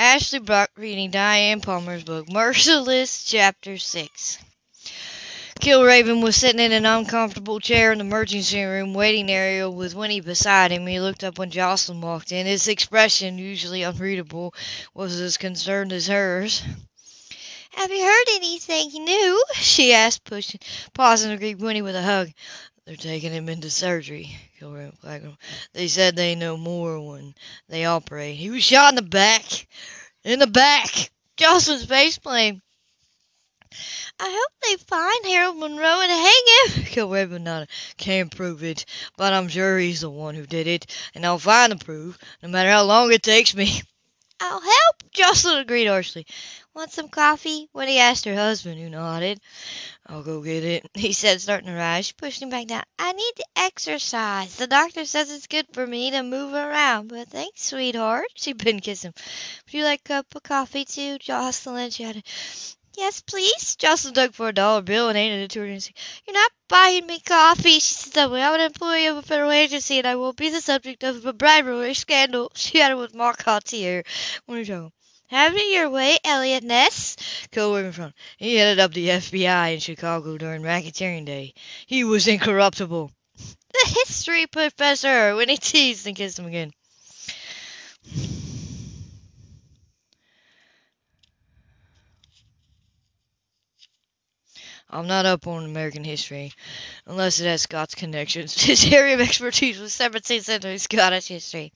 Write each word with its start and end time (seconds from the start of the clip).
Ashley 0.00 0.38
Brock 0.38 0.70
reading 0.78 1.10
Diana 1.10 1.60
Palmer's 1.60 2.04
book, 2.04 2.26
Merciless, 2.26 3.22
Chapter 3.24 3.76
6. 3.76 4.38
Kilraven 5.60 6.22
was 6.22 6.36
sitting 6.36 6.58
in 6.58 6.72
an 6.72 6.86
uncomfortable 6.86 7.60
chair 7.60 7.92
in 7.92 7.98
the 7.98 8.04
emergency 8.06 8.64
room 8.64 8.94
waiting 8.94 9.30
area 9.30 9.68
with 9.68 9.94
Winnie 9.94 10.22
beside 10.22 10.70
him. 10.70 10.86
He 10.86 11.00
looked 11.00 11.22
up 11.22 11.38
when 11.38 11.50
Jocelyn 11.50 12.00
walked 12.00 12.32
in. 12.32 12.46
His 12.46 12.66
expression, 12.66 13.36
usually 13.36 13.82
unreadable, 13.82 14.54
was 14.94 15.20
as 15.20 15.36
concerned 15.36 15.92
as 15.92 16.06
hers. 16.06 16.62
Have 17.72 17.90
you 17.90 18.02
heard 18.02 18.28
anything 18.36 19.04
new? 19.04 19.44
she 19.52 19.92
asked, 19.92 20.24
pushing, 20.24 20.60
pausing 20.94 21.30
to 21.30 21.36
greet 21.36 21.58
Winnie 21.58 21.82
with 21.82 21.94
a 21.94 22.02
hug. 22.02 22.30
They're 22.90 22.96
taking 22.96 23.30
him 23.30 23.48
into 23.48 23.70
surgery. 23.70 24.36
They 25.72 25.86
said 25.86 26.16
they 26.16 26.34
know 26.34 26.56
more 26.56 26.98
when 26.98 27.36
they 27.68 27.84
operate. 27.84 28.34
He 28.34 28.50
was 28.50 28.64
shot 28.64 28.88
in 28.88 28.96
the 28.96 29.02
back. 29.02 29.44
In 30.24 30.40
the 30.40 30.48
back. 30.48 31.12
Jocelyn's 31.36 31.84
face 31.84 32.18
flamed. 32.18 32.62
I 34.18 34.28
hope 34.28 34.52
they 34.64 34.84
find 34.84 35.24
Harold 35.24 35.58
Monroe 35.58 36.00
and 36.00 36.10
hang 36.10 36.82
him. 36.82 36.82
Kilraven 36.92 37.42
nodded. 37.42 37.68
Can't 37.96 38.34
prove 38.34 38.64
it, 38.64 38.84
but 39.16 39.34
I'm 39.34 39.46
sure 39.46 39.78
he's 39.78 40.00
the 40.00 40.10
one 40.10 40.34
who 40.34 40.44
did 40.44 40.66
it, 40.66 40.86
and 41.14 41.24
I'll 41.24 41.38
find 41.38 41.70
the 41.70 41.76
proof, 41.76 42.18
no 42.42 42.48
matter 42.48 42.70
how 42.70 42.82
long 42.82 43.12
it 43.12 43.22
takes 43.22 43.54
me. 43.54 43.82
I'll 44.40 44.60
help, 44.60 45.12
Jocelyn 45.12 45.58
agreed 45.58 45.86
harshly. 45.86 46.26
Want 46.72 46.92
some 46.92 47.08
coffee? 47.08 47.68
Winnie 47.72 47.98
asked 47.98 48.24
her 48.26 48.34
husband, 48.34 48.80
who 48.80 48.88
nodded. 48.88 49.40
I'll 50.06 50.22
go 50.22 50.40
get 50.40 50.62
it, 50.62 50.88
he 50.94 51.12
said, 51.12 51.40
starting 51.40 51.66
to 51.66 51.74
rise. 51.74 52.06
She 52.06 52.12
pushed 52.12 52.40
him 52.40 52.50
back 52.50 52.68
down. 52.68 52.84
I 52.98 53.12
need 53.12 53.32
to 53.36 53.44
exercise. 53.56 54.54
The 54.56 54.68
doctor 54.68 55.04
says 55.04 55.32
it's 55.32 55.48
good 55.48 55.66
for 55.72 55.84
me 55.86 56.12
to 56.12 56.22
move 56.22 56.54
around. 56.54 57.08
But 57.08 57.28
thanks, 57.28 57.62
sweetheart. 57.62 58.26
She 58.36 58.52
been 58.52 58.80
kissing 58.80 59.08
him. 59.08 59.14
Would 59.66 59.74
you 59.74 59.84
like 59.84 60.00
a 60.00 60.08
cup 60.08 60.34
of 60.34 60.42
coffee 60.44 60.84
too, 60.84 61.18
Jocelyn? 61.18 61.90
She 61.90 62.04
had 62.04 62.22
Yes, 62.96 63.20
please. 63.20 63.76
Jocelyn 63.76 64.14
dug 64.14 64.34
for 64.34 64.48
a 64.48 64.52
dollar 64.52 64.82
bill 64.82 65.08
and 65.08 65.16
handed 65.16 65.44
it 65.44 65.50
to 65.52 65.60
her. 65.60 65.66
You're 65.66 66.34
not 66.34 66.50
buying 66.68 67.06
me 67.06 67.18
coffee, 67.20 67.80
she 67.80 67.94
said 67.94 68.12
suddenly. 68.12 68.42
I'm 68.42 68.54
an 68.54 68.60
employee 68.60 69.06
of 69.06 69.16
a 69.16 69.22
federal 69.22 69.50
agency 69.50 69.98
and 69.98 70.06
I 70.06 70.16
won't 70.16 70.36
be 70.36 70.50
the 70.50 70.60
subject 70.60 71.02
of 71.02 71.24
a 71.24 71.32
bribery 71.32 71.94
scandal. 71.94 72.52
She 72.54 72.80
added 72.80 72.96
with 72.96 73.14
mock 73.14 73.42
hauteur. 73.42 74.02
When 74.46 74.58
you 74.58 74.64
talking? 74.64 74.92
Have 75.30 75.54
it 75.54 75.72
your 75.72 75.88
way, 75.88 76.18
Eliot 76.24 76.64
Ness. 76.64 77.16
Co-worker 77.52 77.92
from. 77.92 78.12
He 78.36 78.56
headed 78.56 78.80
up 78.80 78.92
the 78.92 79.10
FBI 79.10 79.74
in 79.74 79.78
Chicago 79.78 80.36
during 80.36 80.62
racketeering 80.62 81.24
day. 81.24 81.54
He 81.86 82.02
was 82.02 82.26
incorruptible. 82.26 83.12
The 83.72 83.94
history 84.04 84.48
professor, 84.48 85.36
when 85.36 85.48
he 85.48 85.56
teased 85.56 86.04
and 86.08 86.16
kissed 86.16 86.40
him 86.40 86.46
again. 86.46 86.72
I'm 94.90 95.06
not 95.06 95.26
up 95.26 95.46
on 95.46 95.64
American 95.64 96.02
history, 96.02 96.52
unless 97.06 97.38
it 97.38 97.46
has 97.46 97.62
Scots 97.62 97.94
connections. 97.94 98.60
His 98.60 98.92
area 98.92 99.14
of 99.14 99.20
expertise 99.20 99.78
was 99.78 99.92
17th 99.92 100.42
century 100.42 100.78
Scottish 100.78 101.28
history. 101.28 101.72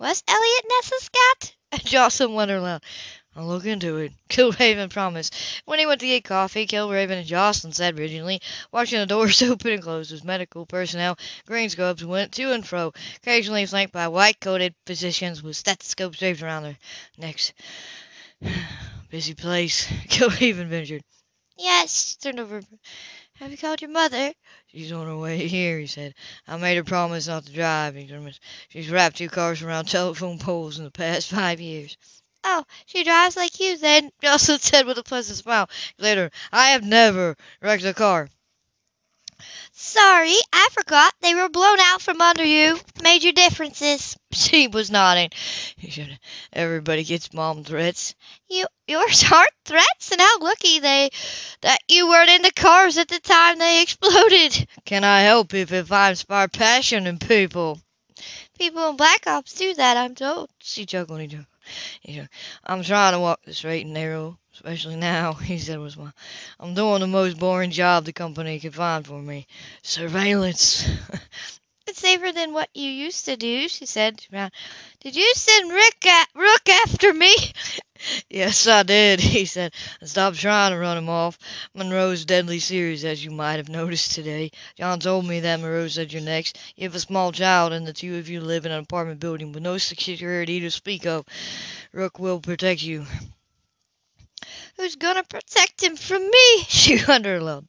Was 0.00 0.24
Eliot 0.26 0.64
Ness 0.68 0.92
a 0.92 1.04
Scot? 1.04 1.54
Jocelyn 1.84 2.34
wondered 2.34 2.58
aloud. 2.58 2.82
I'll 3.36 3.46
look 3.46 3.66
into 3.66 3.96
it. 3.96 4.12
Kilraven 4.28 4.90
promised. 4.90 5.34
When 5.64 5.78
he 5.78 5.86
went 5.86 6.00
to 6.00 6.06
get 6.06 6.24
coffee, 6.24 6.66
Kilraven 6.66 7.18
and 7.18 7.26
Jocelyn 7.26 7.72
sat 7.72 7.96
rigidly, 7.96 8.40
watching 8.70 9.00
the 9.00 9.06
doors 9.06 9.42
open 9.42 9.72
and 9.72 9.82
close 9.82 10.12
as 10.12 10.22
medical 10.22 10.66
personnel, 10.66 11.18
green 11.46 11.68
scrubs, 11.68 12.04
went 12.04 12.32
to 12.32 12.52
and 12.52 12.66
fro, 12.66 12.92
occasionally 13.16 13.66
flanked 13.66 13.92
by 13.92 14.08
white-coated 14.08 14.74
physicians 14.86 15.42
with 15.42 15.56
stethoscopes 15.56 16.18
draped 16.18 16.42
around 16.42 16.62
their 16.62 16.78
necks. 17.18 17.52
Busy 19.10 19.34
place, 19.34 19.86
Kilraven 20.08 20.68
ventured. 20.68 21.02
Yes, 21.56 22.16
turned 22.16 22.40
over. 22.40 22.62
Have 23.38 23.50
you 23.50 23.58
called 23.58 23.82
your 23.82 23.90
mother? 23.90 24.32
She's 24.68 24.92
on 24.92 25.06
her 25.06 25.16
way 25.16 25.48
here, 25.48 25.80
he 25.80 25.88
said. 25.88 26.14
I 26.46 26.56
made 26.56 26.76
her 26.76 26.84
promise 26.84 27.26
not 27.26 27.44
to 27.46 27.52
drive. 27.52 27.96
She's 28.68 28.88
wrapped 28.90 29.16
two 29.16 29.28
cars 29.28 29.60
around 29.60 29.84
telephone 29.88 30.38
poles 30.38 30.78
in 30.78 30.84
the 30.84 30.90
past 30.92 31.30
five 31.30 31.60
years. 31.60 31.96
Oh, 32.44 32.64
she 32.86 33.02
drives 33.02 33.36
like 33.36 33.58
you 33.58 33.76
then, 33.76 34.12
Jocelyn 34.22 34.60
said 34.60 34.86
with 34.86 34.98
a 34.98 35.02
pleasant 35.02 35.38
smile. 35.38 35.68
Later, 35.98 36.30
I 36.52 36.68
have 36.70 36.84
never 36.84 37.36
wrecked 37.60 37.84
a 37.84 37.92
car. 37.92 38.28
Sorry, 39.72 40.36
I 40.52 40.68
forgot 40.72 41.14
they 41.20 41.34
were 41.34 41.48
blown 41.48 41.78
out 41.80 42.00
from 42.00 42.20
under 42.20 42.44
you. 42.44 42.78
Major 43.02 43.32
differences. 43.32 44.16
She 44.34 44.66
was 44.66 44.90
nodding. 44.90 45.30
Everybody 46.52 47.04
gets 47.04 47.32
mom 47.32 47.62
threats. 47.62 48.16
You, 48.48 48.66
yours 48.88 49.24
aren't 49.32 49.50
threats, 49.64 50.10
and 50.10 50.20
how 50.20 50.40
lucky 50.40 50.80
they 50.80 51.10
that 51.60 51.78
you 51.88 52.08
weren't 52.08 52.30
in 52.30 52.42
the 52.42 52.50
cars 52.50 52.98
at 52.98 53.06
the 53.06 53.20
time 53.20 53.58
they 53.58 53.80
exploded. 53.82 54.68
Can 54.84 55.04
I 55.04 55.20
help 55.20 55.54
if 55.54 55.72
if 55.72 55.92
I 55.92 56.10
inspire 56.10 56.48
passion 56.48 57.06
in 57.06 57.18
people? 57.18 57.80
People 58.58 58.90
in 58.90 58.96
Black 58.96 59.26
Ops 59.26 59.54
do 59.54 59.72
that, 59.74 59.96
I'm 59.96 60.14
told. 60.16 60.50
She 60.58 60.84
chuckled. 60.84 61.34
I'm 62.64 62.82
trying 62.82 63.12
to 63.12 63.20
walk 63.20 63.40
the 63.44 63.54
straight 63.54 63.84
and 63.84 63.94
narrow 63.94 64.38
especially 64.54 64.96
now, 64.96 65.32
he 65.50 65.58
said 65.58 65.78
was 65.78 65.96
my 65.96 66.12
I'm 66.58 66.74
doing 66.74 67.00
the 67.00 67.06
most 67.06 67.38
boring 67.38 67.70
job 67.70 68.04
the 68.04 68.12
company 68.12 68.60
could 68.60 68.74
find 68.74 69.06
for 69.06 69.20
me. 69.20 69.46
Surveillance. 69.82 70.88
it's 71.86 72.00
safer 72.00 72.32
than 72.32 72.52
what 72.52 72.70
you 72.74 72.88
used 72.88 73.26
to 73.26 73.36
do, 73.36 73.68
she 73.68 73.84
said. 73.86 74.24
Did 75.00 75.16
you 75.16 75.32
send 75.34 75.72
Rick 75.72 76.06
at, 76.06 76.28
Rook 76.34 76.68
after 76.68 77.12
me? 77.12 77.34
yes, 78.30 78.66
I 78.66 78.82
did, 78.84 79.20
he 79.20 79.44
said, 79.44 79.74
and 80.00 80.08
stopped 80.08 80.38
trying 80.38 80.72
to 80.72 80.78
run 80.78 80.98
him 80.98 81.08
off. 81.08 81.38
Monroe's 81.74 82.24
deadly 82.24 82.58
serious, 82.58 83.04
as 83.04 83.24
you 83.24 83.30
might 83.30 83.56
have 83.56 83.68
noticed 83.68 84.12
today. 84.12 84.50
John 84.76 85.00
told 85.00 85.26
me 85.26 85.40
that 85.40 85.60
Monroe 85.60 85.88
said 85.88 86.12
you're 86.12 86.22
next. 86.22 86.58
You 86.76 86.84
have 86.84 86.94
a 86.94 87.00
small 87.00 87.32
child, 87.32 87.72
and 87.72 87.86
the 87.86 87.92
two 87.92 88.16
of 88.18 88.28
you 88.28 88.40
live 88.40 88.66
in 88.66 88.72
an 88.72 88.80
apartment 88.80 89.20
building 89.20 89.52
with 89.52 89.62
no 89.62 89.78
security 89.78 90.60
to 90.60 90.70
speak 90.70 91.06
of. 91.06 91.24
Rook 91.92 92.18
will 92.18 92.40
protect 92.40 92.82
you. 92.82 93.06
Who's 94.76 94.96
gonna 94.96 95.22
protect 95.24 95.82
him 95.82 95.96
from 95.96 96.22
me? 96.28 96.62
She 96.68 96.98
wondered 97.06 97.42
aloud. 97.42 97.66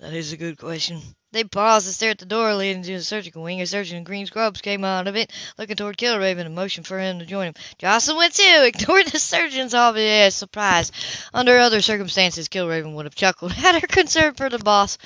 That 0.00 0.12
is 0.12 0.32
a 0.32 0.36
good 0.36 0.58
question. 0.58 1.00
They 1.30 1.44
paused 1.44 1.86
to 1.86 1.92
stare 1.92 2.10
at 2.10 2.18
the 2.18 2.26
door 2.26 2.54
leading 2.54 2.82
to 2.82 2.98
the 2.98 3.02
surgical 3.02 3.42
wing. 3.42 3.62
A 3.62 3.66
surgeon 3.66 3.96
in 3.96 4.04
green 4.04 4.26
scrubs 4.26 4.60
came 4.60 4.84
out 4.84 5.08
of 5.08 5.16
it, 5.16 5.32
looking 5.56 5.76
toward 5.76 5.96
Kilraven 5.96 6.44
and 6.44 6.54
motioned 6.54 6.86
for 6.86 6.98
him 6.98 7.20
to 7.20 7.24
join 7.24 7.46
him. 7.46 7.54
Jocelyn 7.78 8.18
went 8.18 8.34
too, 8.34 8.62
ignored 8.74 9.06
the 9.06 9.18
surgeon's 9.18 9.72
obvious 9.72 10.34
surprise. 10.34 10.92
Under 11.32 11.56
other 11.58 11.80
circumstances, 11.80 12.48
Kilraven 12.48 12.94
would 12.94 13.06
have 13.06 13.14
chuckled 13.14 13.52
at 13.56 13.80
her 13.80 13.86
concern 13.86 14.34
for 14.34 14.50
the 14.50 14.58
boss. 14.58 14.98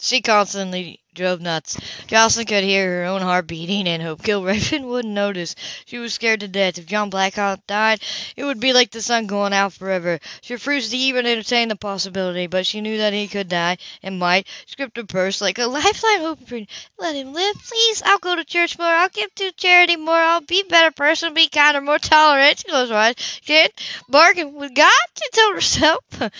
She 0.00 0.22
constantly 0.22 1.00
drove 1.18 1.40
nuts. 1.40 1.78
Jocelyn 2.06 2.46
could 2.46 2.64
hear 2.64 3.00
her 3.00 3.04
own 3.06 3.20
heart 3.20 3.46
beating 3.46 3.88
and 3.88 4.00
hoped 4.00 4.24
Kilraven 4.24 4.84
wouldn't 4.88 5.12
notice. 5.12 5.56
She 5.84 5.98
was 5.98 6.14
scared 6.14 6.40
to 6.40 6.48
death. 6.48 6.78
If 6.78 6.86
John 6.86 7.10
Blackhawk 7.10 7.66
died, 7.66 8.00
it 8.36 8.44
would 8.44 8.60
be 8.60 8.72
like 8.72 8.92
the 8.92 9.02
sun 9.02 9.26
going 9.26 9.52
out 9.52 9.72
forever. 9.72 10.20
She 10.40 10.54
refused 10.54 10.92
to 10.92 10.96
even 10.96 11.26
entertain 11.26 11.68
the 11.68 11.76
possibility, 11.76 12.46
but 12.46 12.66
she 12.66 12.80
knew 12.80 12.98
that 12.98 13.12
he 13.12 13.26
could 13.28 13.48
die, 13.48 13.78
and 14.02 14.18
might. 14.18 14.46
She 14.66 14.76
gripped 14.76 14.96
her 14.96 15.04
purse 15.04 15.40
like 15.40 15.58
a 15.58 15.66
lifeline 15.66 16.20
hoping 16.20 16.68
Let 16.98 17.16
him 17.16 17.34
live, 17.34 17.56
please. 17.66 18.02
I'll 18.04 18.18
go 18.18 18.36
to 18.36 18.44
church 18.44 18.78
more. 18.78 18.86
I'll 18.86 19.08
give 19.08 19.34
to 19.36 19.52
charity 19.52 19.96
more. 19.96 20.14
I'll 20.14 20.40
be 20.40 20.60
a 20.60 20.64
better 20.64 20.92
person, 20.92 21.34
be 21.34 21.48
kinder, 21.48 21.80
more 21.80 21.98
tolerant. 21.98 22.62
She 22.64 22.72
her 22.72 22.94
eyes. 22.94 23.40
Can't 23.44 23.72
bargain 24.08 24.54
with 24.54 24.74
God, 24.74 24.92
she 25.16 25.30
told 25.30 25.54
herself. 25.54 26.04
I'm 26.20 26.30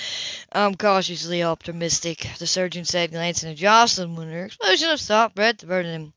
um, 0.53 0.75
cautiously 0.77 1.43
optimistic, 1.43 2.27
the 2.39 2.47
surgeon 2.47 2.85
said, 2.85 3.11
glancing 3.11 3.51
at 3.51 3.57
Jocelyn 3.57 4.17
when 4.17 4.31
her 4.31 4.49
explosion 4.69 4.93
of 4.93 5.01
soft 5.01 5.35
breath 5.35 5.63
averted 5.63 5.93
him. 5.93 6.13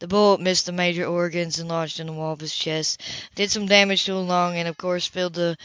The 0.00 0.06
bullet 0.06 0.42
missed 0.42 0.66
the 0.66 0.72
major 0.72 1.06
organs 1.06 1.58
and 1.58 1.66
lodged 1.66 1.98
in 1.98 2.08
the 2.08 2.12
wall 2.12 2.34
of 2.34 2.40
his 2.40 2.54
chest. 2.54 3.00
Did 3.34 3.50
some 3.50 3.64
damage 3.64 4.04
to 4.04 4.12
the 4.12 4.18
lung 4.18 4.58
and, 4.58 4.68
of 4.68 4.76
course, 4.76 5.06
filled 5.06 5.32
the 5.32 5.56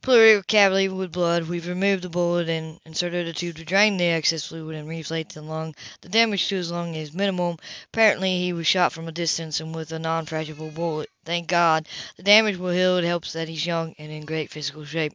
pleural 0.00 0.42
cavity 0.44 0.88
with 0.88 1.12
blood. 1.12 1.46
We've 1.46 1.68
removed 1.68 2.04
the 2.04 2.08
bullet 2.08 2.48
and 2.48 2.80
inserted 2.86 3.28
a 3.28 3.34
tube 3.34 3.56
to 3.56 3.66
drain 3.66 3.98
the 3.98 4.06
excess 4.06 4.46
fluid 4.46 4.76
and 4.76 4.88
reflate 4.88 5.34
the 5.34 5.42
lung. 5.42 5.74
The 6.00 6.08
damage 6.08 6.48
to 6.48 6.56
his 6.56 6.70
lung 6.70 6.94
is 6.94 7.12
minimal. 7.12 7.60
Apparently, 7.92 8.38
he 8.38 8.54
was 8.54 8.66
shot 8.66 8.94
from 8.94 9.06
a 9.06 9.12
distance 9.12 9.60
and 9.60 9.74
with 9.74 9.92
a 9.92 9.98
non-fragile 9.98 10.70
bullet. 10.70 11.10
Thank 11.26 11.48
God. 11.48 11.86
The 12.16 12.22
damage 12.22 12.56
will 12.56 12.72
heal. 12.72 12.96
It 12.96 13.04
helps 13.04 13.34
that 13.34 13.48
he's 13.48 13.66
young 13.66 13.94
and 13.98 14.10
in 14.10 14.24
great 14.24 14.50
physical 14.50 14.86
shape. 14.86 15.12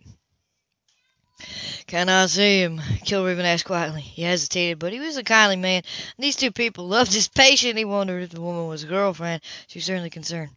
Can 1.88 2.10
I 2.10 2.26
see 2.28 2.62
him? 2.62 2.80
Kilraven 3.06 3.46
asked 3.46 3.66
quietly. 3.66 4.02
He 4.02 4.24
hesitated, 4.24 4.80
but 4.80 4.94
he 4.94 5.00
was 5.00 5.18
a 5.18 5.24
kindly 5.24 5.58
man. 5.58 5.84
And 6.18 6.24
these 6.24 6.36
two 6.36 6.52
people 6.52 6.88
loved 6.88 7.14
his 7.14 7.28
patient. 7.28 7.78
He 7.78 7.86
wondered 7.86 8.24
if 8.24 8.30
the 8.32 8.42
woman 8.42 8.68
was 8.68 8.84
a 8.84 8.88
girlfriend. 8.88 9.42
She 9.68 9.80
was 9.80 9.86
certainly 9.86 10.10
concerned. 10.10 10.52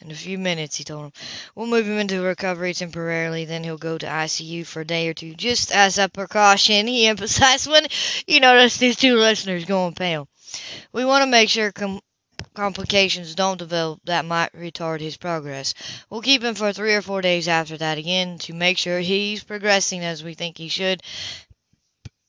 In 0.00 0.10
a 0.10 0.14
few 0.14 0.36
minutes, 0.36 0.76
he 0.76 0.82
told 0.82 1.04
him. 1.06 1.12
We'll 1.54 1.68
move 1.68 1.86
him 1.86 1.98
into 1.98 2.20
recovery 2.20 2.74
temporarily, 2.74 3.44
then 3.44 3.62
he'll 3.62 3.78
go 3.78 3.98
to 3.98 4.06
ICU 4.06 4.66
for 4.66 4.80
a 4.80 4.84
day 4.84 5.08
or 5.08 5.14
two, 5.14 5.34
just 5.34 5.70
as 5.70 5.96
a 5.96 6.08
precaution, 6.08 6.88
he 6.88 7.06
emphasized 7.06 7.68
when 7.70 7.86
you 8.26 8.40
notice 8.40 8.78
these 8.78 8.96
two 8.96 9.16
listeners 9.16 9.64
going 9.64 9.94
pale. 9.94 10.26
We 10.92 11.04
want 11.04 11.22
to 11.22 11.30
make 11.30 11.48
sure 11.48 11.70
com- 11.70 12.00
complications 12.54 13.34
don't 13.34 13.58
develop 13.58 14.00
that 14.04 14.24
might 14.24 14.52
retard 14.52 15.00
his 15.00 15.16
progress. 15.16 15.74
We'll 16.10 16.22
keep 16.22 16.42
him 16.42 16.54
for 16.54 16.72
three 16.72 16.94
or 16.94 17.02
four 17.02 17.22
days 17.22 17.48
after 17.48 17.76
that 17.78 17.98
again 17.98 18.38
to 18.40 18.54
make 18.54 18.78
sure 18.78 19.00
he's 19.00 19.44
progressing 19.44 20.04
as 20.04 20.22
we 20.22 20.34
think 20.34 20.58
he 20.58 20.68
should. 20.68 21.02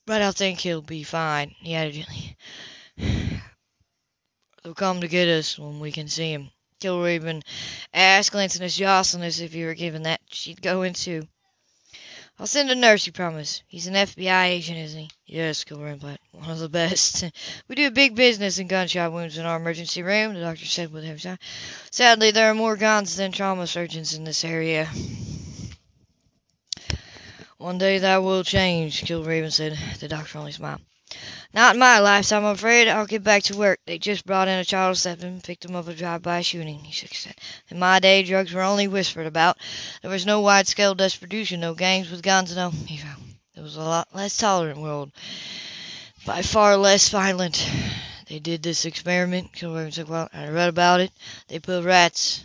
But 0.05 0.21
I 0.21 0.31
think 0.31 0.59
he'll 0.59 0.81
be 0.81 1.03
fine, 1.03 1.55
he 1.59 1.75
added 1.75 1.94
gently. 1.94 2.38
They'll 4.63 4.73
come 4.73 5.01
to 5.01 5.07
get 5.07 5.27
us 5.27 5.59
when 5.59 5.79
we 5.79 5.91
can 5.91 6.07
see 6.07 6.31
him. 6.31 6.51
Kilraven 6.79 7.41
asked, 7.94 8.31
glancing 8.31 8.63
at 8.63 8.71
Jocelyn 8.71 9.23
if 9.23 9.53
he 9.53 9.63
were 9.63 9.73
given 9.73 10.03
that 10.03 10.21
she'd 10.29 10.61
go 10.61 10.83
into. 10.83 11.27
I'll 12.39 12.47
send 12.47 12.71
a 12.71 12.75
nurse, 12.75 13.06
you 13.06 13.13
promise. 13.13 13.62
He's 13.68 13.88
an 13.88 13.94
FBI 13.94 14.45
agent, 14.45 14.80
isn't 14.80 15.00
he? 15.00 15.09
Yes, 15.27 15.63
Kilraven 15.63 15.94
replied. 15.94 16.19
One 16.31 16.50
of 16.50 16.59
the 16.59 16.68
best. 16.68 17.24
we 17.68 17.75
do 17.75 17.88
a 17.88 17.91
big 17.91 18.15
business 18.15 18.57
in 18.57 18.68
gunshot 18.68 19.13
wounds 19.13 19.38
in 19.38 19.45
our 19.45 19.57
emergency 19.57 20.01
room, 20.01 20.33
the 20.33 20.41
doctor 20.41 20.65
said 20.65 20.91
with 20.91 21.06
a 21.06 21.19
sigh. 21.19 21.38
Sadly, 21.91 22.31
there 22.31 22.50
are 22.50 22.56
more 22.56 22.75
guns 22.75 23.15
than 23.15 23.31
trauma 23.31 23.68
surgeons 23.68 24.15
in 24.15 24.24
this 24.24 24.44
area. 24.44 24.89
One 27.57 27.77
day 27.77 28.00
that 28.00 28.24
will 28.24 28.44
change, 28.44 29.03
Kilraven 29.03 29.51
said. 29.51 29.77
The 30.00 30.07
doctor 30.07 30.39
only 30.39 30.51
smiled. 30.51 30.81
Not 31.53 31.75
in 31.75 31.79
my 31.79 32.00
lifetime, 32.00 32.45
I'm 32.45 32.55
afraid. 32.55 32.88
I'll 32.88 33.05
get 33.05 33.23
back 33.23 33.44
to 33.44 33.55
work. 33.55 33.79
They 33.85 34.00
just 34.00 34.25
brought 34.25 34.47
in 34.47 34.57
a 34.57 34.65
child 34.65 34.91
of 34.91 34.97
seven, 34.97 35.39
picked 35.39 35.63
him 35.63 35.75
up 35.75 35.88
a 35.88 35.94
drive-by 35.94 36.41
shooting, 36.41 36.79
he 36.79 37.07
head. 37.07 37.35
In 37.69 37.77
my 37.77 38.00
day, 38.00 38.23
drugs 38.23 38.53
were 38.53 38.63
only 38.63 38.88
whispered 38.88 39.27
about. 39.27 39.59
There 40.01 40.09
was 40.09 40.25
no 40.25 40.41
wide-scale 40.41 40.95
distribution, 40.95 41.59
no 41.59 41.75
gangs 41.75 42.09
with 42.09 42.23
guns, 42.23 42.55
no... 42.55 42.71
It 43.55 43.61
was 43.61 43.75
a 43.75 43.81
lot 43.81 44.07
less 44.15 44.35
tolerant 44.35 44.79
world. 44.79 45.11
By 46.25 46.41
far 46.41 46.75
less 46.75 47.09
violent. 47.09 47.69
They 48.27 48.39
did 48.39 48.63
this 48.63 48.85
experiment, 48.85 49.51
I 49.61 50.47
read 50.47 50.69
about 50.69 51.01
it. 51.01 51.11
They 51.50 51.59
put 51.59 51.83
rats 51.83 52.44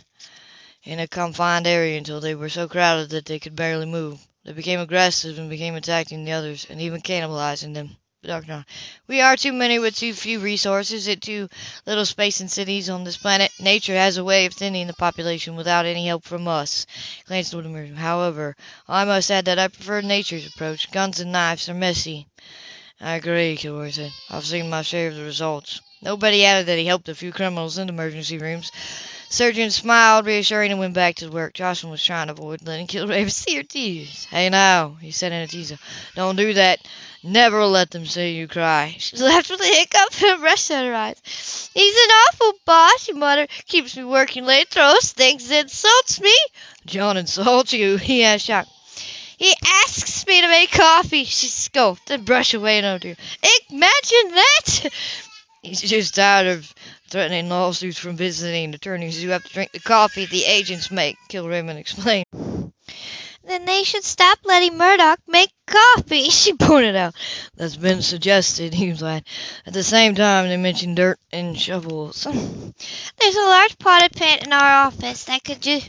in 0.83 0.99
a 0.99 1.07
confined 1.07 1.65
area 1.65 1.97
until 1.97 2.19
they 2.19 2.35
were 2.35 2.49
so 2.49 2.67
crowded 2.67 3.09
that 3.09 3.25
they 3.25 3.39
could 3.39 3.55
barely 3.55 3.87
move. 3.87 4.19
They 4.45 4.53
became 4.53 4.79
aggressive 4.79 5.39
and 5.39 5.49
began 5.49 5.73
attacking 5.73 6.25
the 6.25 6.33
others, 6.33 6.67
and 6.69 6.79
even 6.79 7.01
cannibalizing 7.01 7.73
them. 7.73 7.97
Doctor, 8.21 8.65
we 9.07 9.21
are 9.21 9.37
too 9.37 9.53
many 9.53 9.79
with 9.79 9.95
too 9.95 10.13
few 10.13 10.39
resources 10.39 11.07
at 11.07 11.21
too 11.21 11.47
little 11.85 12.05
space 12.05 12.41
in 12.41 12.49
cities 12.49 12.89
on 12.89 13.05
this 13.05 13.15
planet. 13.15 13.49
Nature 13.61 13.95
has 13.95 14.17
a 14.17 14.23
way 14.25 14.45
of 14.45 14.53
thinning 14.53 14.87
the 14.87 14.93
population 14.93 15.55
without 15.55 15.85
any 15.85 16.05
help 16.05 16.25
from 16.25 16.45
us. 16.45 16.85
Glanced 17.27 17.53
toward 17.53 17.63
the 17.63 17.95
However, 17.95 18.57
I 18.89 19.05
must 19.05 19.31
add 19.31 19.45
that 19.45 19.57
I 19.57 19.69
prefer 19.69 20.01
nature's 20.01 20.45
approach. 20.45 20.91
Guns 20.91 21.21
and 21.21 21.31
knives 21.31 21.69
are 21.69 21.73
messy. 21.73 22.27
I 22.99 23.15
agree, 23.15 23.55
Kilroy 23.55 23.91
said. 23.91 24.11
I've 24.29 24.45
seen 24.45 24.69
my 24.69 24.81
share 24.81 25.07
of 25.07 25.15
the 25.15 25.23
results. 25.23 25.79
Nobody 26.01 26.43
added 26.43 26.65
that 26.65 26.77
he 26.77 26.85
helped 26.85 27.07
a 27.07 27.15
few 27.15 27.31
criminals 27.31 27.77
in 27.77 27.87
the 27.87 27.93
emergency 27.93 28.37
rooms. 28.37 28.73
Surgeon 29.29 29.71
smiled, 29.71 30.25
reassuring, 30.25 30.71
and 30.71 30.79
went 30.79 30.93
back 30.93 31.15
to 31.15 31.29
work. 31.29 31.53
Jocelyn 31.53 31.91
was 31.91 32.03
trying 32.03 32.27
to 32.27 32.33
avoid 32.33 32.67
letting 32.67 32.87
Kilraven 32.87 33.31
see 33.31 33.55
her 33.55 33.63
tears. 33.69 34.25
Hey 34.25 34.49
now, 34.49 34.97
he 34.99 35.11
said 35.11 35.31
in 35.31 35.41
a 35.41 35.47
teaser, 35.47 35.77
don't 36.15 36.35
do 36.35 36.53
that. 36.55 36.79
Never 37.21 37.65
let 37.65 37.91
them 37.91 38.05
see 38.05 38.35
you 38.35 38.47
cry. 38.47 38.95
She 38.97 39.17
laughed 39.17 39.49
with 39.49 39.59
a 39.59 39.65
hiccup 39.65 40.23
and 40.23 40.39
a 40.39 40.43
rush 40.43 40.71
at 40.71 40.85
her 40.85 40.93
eyes. 40.93 41.69
He's 41.73 41.95
an 41.95 42.11
awful 42.11 42.53
boss, 42.65 43.03
she 43.03 43.13
muttered. 43.13 43.49
Keeps 43.67 43.97
me 43.97 44.05
working 44.05 44.45
late, 44.45 44.69
throws 44.69 45.11
things, 45.11 45.51
insults 45.51 46.21
me. 46.21 46.35
John 46.85 47.17
insults 47.17 47.73
you, 47.73 47.97
he 47.97 48.23
asked 48.23 48.45
shocked. 48.45 48.69
He 49.37 49.53
asks 49.65 50.25
me 50.27 50.41
to 50.41 50.47
make 50.47 50.71
coffee, 50.71 51.25
she 51.25 51.47
scoffed 51.47 52.09
and 52.09 52.25
brushed 52.25 52.53
away 52.53 52.79
another 52.79 52.99
tear. 52.99 53.15
Imagine 53.69 54.35
that! 54.35 54.89
He's 55.61 55.81
just 55.81 56.15
tired 56.15 56.47
of 56.47 56.73
threatening 57.09 57.49
lawsuits 57.49 57.97
from 57.97 58.15
visiting 58.15 58.73
attorneys 58.73 59.21
who 59.21 59.29
have 59.29 59.43
to 59.43 59.53
drink 59.53 59.71
the 59.71 59.79
coffee 59.79 60.25
the 60.25 60.45
agents 60.45 60.89
make, 60.89 61.17
Kilraven 61.29 61.77
explained. 61.77 62.25
Then 63.49 63.65
they 63.65 63.83
should 63.83 64.03
stop 64.03 64.37
letting 64.45 64.77
Murdoch 64.77 65.17
make 65.27 65.49
coffee, 65.65 66.29
she 66.29 66.53
pointed 66.53 66.95
out. 66.95 67.15
That's 67.55 67.77
been 67.77 68.03
suggested, 68.03 68.75
he 68.75 68.91
replied. 68.91 69.23
At 69.65 69.73
the 69.73 69.81
same 69.81 70.13
time, 70.13 70.49
they 70.49 70.57
mentioned 70.57 70.97
dirt 70.97 71.19
and 71.31 71.59
shovels. 71.59 72.23
There's 72.25 73.35
a 73.35 73.39
large 73.39 73.79
potted 73.79 74.11
plant 74.11 74.45
in 74.45 74.53
our 74.53 74.85
office 74.85 75.23
that 75.23 75.43
could 75.43 75.63
ju- 75.63 75.81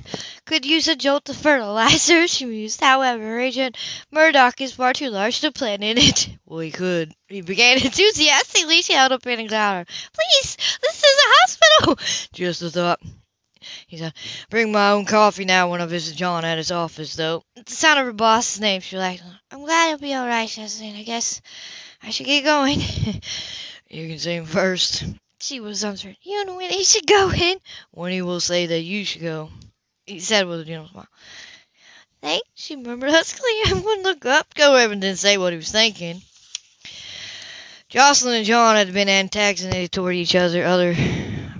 could 0.46 0.64
use 0.64 0.88
a 0.88 0.96
jolt 0.96 1.28
of 1.28 1.36
fertilizer, 1.36 2.26
she 2.28 2.46
mused. 2.46 2.80
However, 2.80 3.38
Agent 3.38 3.76
Murdoch 4.10 4.58
is 4.62 4.72
far 4.72 4.94
too 4.94 5.10
large 5.10 5.40
to 5.42 5.52
plant 5.52 5.84
in 5.84 5.98
it. 5.98 6.30
Well, 6.46 6.60
he 6.60 6.70
could. 6.70 7.12
He 7.28 7.42
began 7.42 7.76
enthusiastically. 7.76 8.80
She 8.80 8.94
held 8.94 9.12
up 9.12 9.20
a 9.20 9.24
pen 9.24 9.38
and 9.38 9.50
louder. 9.50 9.84
Please, 9.84 10.56
this 10.80 10.96
is 10.96 11.04
a 11.04 11.30
hospital. 11.42 11.98
Just 12.32 12.62
a 12.62 12.70
thought. 12.70 13.00
He 13.86 13.98
said, 13.98 14.14
Bring 14.48 14.72
my 14.72 14.90
own 14.90 15.04
coffee 15.04 15.44
now 15.44 15.70
when 15.70 15.80
I 15.80 15.86
visit 15.86 16.16
John 16.16 16.44
at 16.44 16.58
his 16.58 16.70
office, 16.70 17.14
though. 17.14 17.42
At 17.56 17.66
the 17.66 17.74
sound 17.74 17.98
of 18.00 18.06
her 18.06 18.12
boss's 18.12 18.60
name, 18.60 18.80
she 18.80 18.96
laughed. 18.96 19.22
I'm 19.50 19.64
glad 19.64 19.88
he'll 19.88 19.98
be 19.98 20.14
all 20.14 20.26
right, 20.26 20.48
Jocelyn. 20.48 20.96
I 20.96 21.02
guess 21.02 21.42
I 22.02 22.10
should 22.10 22.26
get 22.26 22.44
going. 22.44 22.80
you 23.88 24.08
can 24.08 24.18
see 24.18 24.34
him 24.34 24.46
first. 24.46 25.04
She 25.40 25.60
was 25.60 25.84
uncertain. 25.84 26.16
You 26.22 26.44
know 26.44 26.56
when 26.56 26.70
he 26.70 26.84
should 26.84 27.06
go 27.06 27.30
in? 27.30 27.58
When 27.92 28.12
he 28.12 28.22
will 28.22 28.40
say 28.40 28.66
that 28.66 28.80
you 28.80 29.04
should 29.04 29.22
go, 29.22 29.50
he 30.06 30.20
said 30.20 30.46
with 30.46 30.60
a 30.60 30.64
gentle 30.64 30.88
smile. 30.88 31.08
Thanks, 32.22 32.48
she 32.54 32.76
murmured 32.76 33.10
huskily. 33.10 33.50
I 33.66 33.72
wouldn't 33.82 34.02
look 34.02 34.26
up. 34.26 34.54
Kilraven 34.54 35.00
didn't 35.00 35.18
say 35.18 35.38
what 35.38 35.52
he 35.52 35.56
was 35.56 35.72
thinking. 35.72 36.20
Jocelyn 37.88 38.36
and 38.36 38.46
John 38.46 38.76
had 38.76 38.92
been 38.92 39.08
antagonistic 39.08 39.90
toward 39.90 40.14
each 40.14 40.36
other, 40.36 40.64
other 40.64 40.94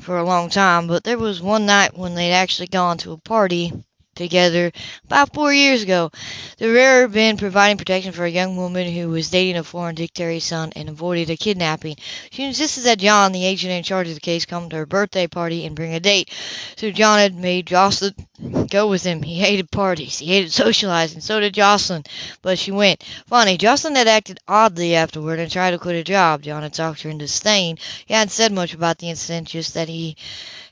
for 0.01 0.19
a 0.19 0.25
long 0.25 0.51
time, 0.51 0.87
but 0.87 1.05
there 1.05 1.19
was 1.19 1.41
one 1.41 1.67
night 1.67 1.97
when 1.97 2.15
they'd 2.15 2.33
actually 2.33 2.69
gone 2.69 2.99
to 2.99 3.13
a 3.13 3.19
party 3.19 3.73
together 4.15 4.71
about 5.05 5.33
four 5.33 5.53
years 5.53 5.83
ago. 5.83 6.11
The 6.59 6.67
had 6.69 7.13
been 7.13 7.37
providing 7.37 7.79
protection 7.79 8.13
for 8.13 8.25
a 8.25 8.31
young 8.31 8.57
woman 8.57 8.93
who 8.93 9.09
was 9.09 9.31
dating 9.31 9.57
a 9.57 9.65
foreign 9.65 9.95
dictator's 9.95 10.45
son 10.45 10.73
and 10.77 10.89
avoided 10.89 11.31
a 11.31 11.37
kidnapping. 11.37 11.97
She 12.31 12.45
insisted 12.45 12.83
that 12.83 12.99
John, 12.99 13.33
the 13.33 13.47
agent 13.47 13.73
in 13.73 13.83
charge 13.83 14.09
of 14.09 14.15
the 14.15 14.21
case, 14.21 14.45
come 14.45 14.69
to 14.69 14.77
her 14.77 14.87
birthday 14.87 15.27
party 15.27 15.65
and 15.65 15.77
bring 15.77 15.95
a 15.95 16.01
date. 16.01 16.31
So 16.77 16.91
John 16.91 17.19
had 17.19 17.35
made 17.35 17.67
Jocelyn 17.67 18.15
go 18.71 18.89
with 18.89 19.03
him. 19.03 19.23
He 19.23 19.39
hated 19.39 19.71
parties. 19.71 20.19
He 20.19 20.27
hated 20.27 20.53
socializing. 20.53 21.21
So 21.21 21.41
did 21.41 21.55
Jocelyn. 21.55 22.05
But 22.43 22.59
she 22.59 22.71
went. 22.71 23.03
Funny, 23.27 23.57
Jocelyn 23.57 23.97
had 23.97 24.09
acted 24.09 24.41
oddly 24.49 24.95
afterward 24.95 25.39
and 25.39 25.51
tried 25.51 25.73
to 25.73 25.79
quit 25.79 25.97
her 25.97 26.03
job. 26.03 26.43
John 26.43 26.63
had 26.63 26.73
talked 26.73 27.03
her 27.03 27.11
into 27.11 27.29
staying. 27.29 27.79
He 28.07 28.15
hadn't 28.15 28.31
said 28.31 28.53
much 28.53 28.75
about 28.75 28.99
the 28.99 29.11
incident, 29.11 29.49
just 29.49 29.75
that 29.75 29.89
he 29.89 30.17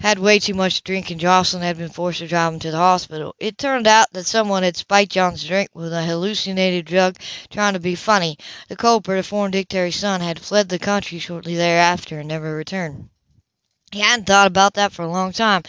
had 0.00 0.18
way 0.18 0.38
too 0.38 0.54
much 0.54 0.76
to 0.76 0.82
drink 0.82 1.10
and 1.10 1.20
Jocelyn 1.20 1.62
had 1.62 1.76
been 1.76 1.88
forced 1.88 2.20
to 2.20 2.28
drive 2.28 2.52
him 2.52 2.60
to 2.60 2.70
the 2.70 2.76
hospital. 2.76 3.34
It 3.38 3.58
turned 3.58 3.86
out 3.86 4.12
that 4.12 4.26
someone 4.26 4.62
had 4.62 4.76
spiked 4.76 5.12
John's 5.12 5.44
drink 5.44 5.70
with 5.74 5.92
a 5.92 6.02
hallucinated 6.02 6.86
drug, 6.86 7.18
trying 7.50 7.72
to 7.72 7.80
be 7.80 7.96
funny. 7.96 8.38
The 8.68 8.76
culprit, 8.76 9.18
a 9.18 9.22
foreign 9.22 9.50
dictator's 9.50 9.96
son, 9.96 10.20
had 10.20 10.38
fled 10.38 10.68
the 10.68 10.78
country 10.78 11.18
shortly 11.18 11.56
thereafter 11.56 12.20
and 12.20 12.28
never 12.28 12.54
returned. 12.54 13.08
He 13.90 14.00
hadn't 14.00 14.26
thought 14.26 14.46
about 14.46 14.74
that 14.74 14.92
for 14.92 15.02
a 15.02 15.10
long 15.10 15.32
time. 15.32 15.62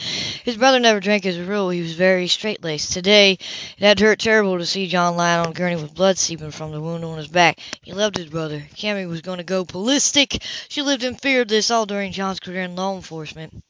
His 0.43 0.57
brother 0.57 0.79
never 0.79 0.99
drank 0.99 1.25
as 1.25 1.37
a 1.37 1.43
rule. 1.45 1.69
He 1.69 1.81
was 1.81 1.93
very 1.93 2.27
straight-laced. 2.27 2.91
Today, 2.91 3.33
it 3.77 3.79
had 3.79 3.99
hurt 3.99 4.19
terrible 4.19 4.57
to 4.57 4.65
see 4.65 4.87
John 4.87 5.15
lying 5.15 5.39
on 5.39 5.51
a 5.51 5.53
gurney 5.53 5.77
with 5.77 5.95
blood 5.95 6.17
seeping 6.17 6.51
from 6.51 6.71
the 6.71 6.81
wound 6.81 7.05
on 7.05 7.17
his 7.17 7.29
back. 7.29 7.59
He 7.81 7.93
loved 7.93 8.17
his 8.17 8.27
brother. 8.27 8.67
Cammy 8.75 9.07
was 9.07 9.21
going 9.21 9.37
to 9.37 9.45
go 9.45 9.63
ballistic. 9.63 10.43
She 10.67 10.81
lived 10.81 11.03
in 11.03 11.15
fear 11.15 11.43
of 11.43 11.47
this 11.47 11.71
all 11.71 11.85
during 11.85 12.11
John's 12.11 12.41
career 12.41 12.63
in 12.63 12.75
law 12.75 12.93
enforcement. 12.95 13.63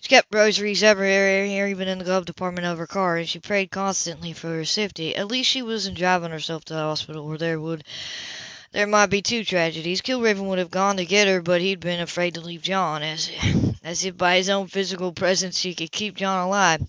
She 0.00 0.08
kept 0.08 0.32
rosaries 0.32 0.82
everywhere, 0.82 1.66
even 1.66 1.88
in 1.88 1.98
the 1.98 2.04
glove 2.04 2.26
compartment 2.26 2.66
of 2.66 2.78
her 2.78 2.86
car, 2.86 3.16
and 3.16 3.28
she 3.28 3.38
prayed 3.38 3.70
constantly 3.70 4.32
for 4.32 4.48
her 4.48 4.64
safety. 4.64 5.14
At 5.16 5.28
least 5.28 5.50
she 5.50 5.62
wasn't 5.62 5.98
driving 5.98 6.30
herself 6.30 6.64
to 6.66 6.74
the 6.74 6.80
hospital, 6.80 7.24
or 7.24 7.36
there 7.36 7.60
would 7.60 7.84
there 8.72 8.86
might 8.86 9.06
be 9.06 9.22
two 9.22 9.44
tragedies. 9.44 10.00
Kilraven 10.00 10.48
would 10.48 10.58
have 10.58 10.70
gone 10.70 10.96
to 10.96 11.04
get 11.04 11.28
her, 11.28 11.40
but 11.40 11.60
he'd 11.60 11.80
been 11.80 12.00
afraid 12.00 12.34
to 12.34 12.40
leave 12.40 12.62
John, 12.62 13.02
as, 13.02 13.30
as 13.84 14.04
if 14.04 14.16
by 14.16 14.36
his 14.36 14.48
own 14.48 14.66
physical 14.66 15.12
presence 15.12 15.62
he 15.62 15.74
could 15.74 15.92
keep 15.92 16.16
John 16.16 16.46
alive. 16.46 16.80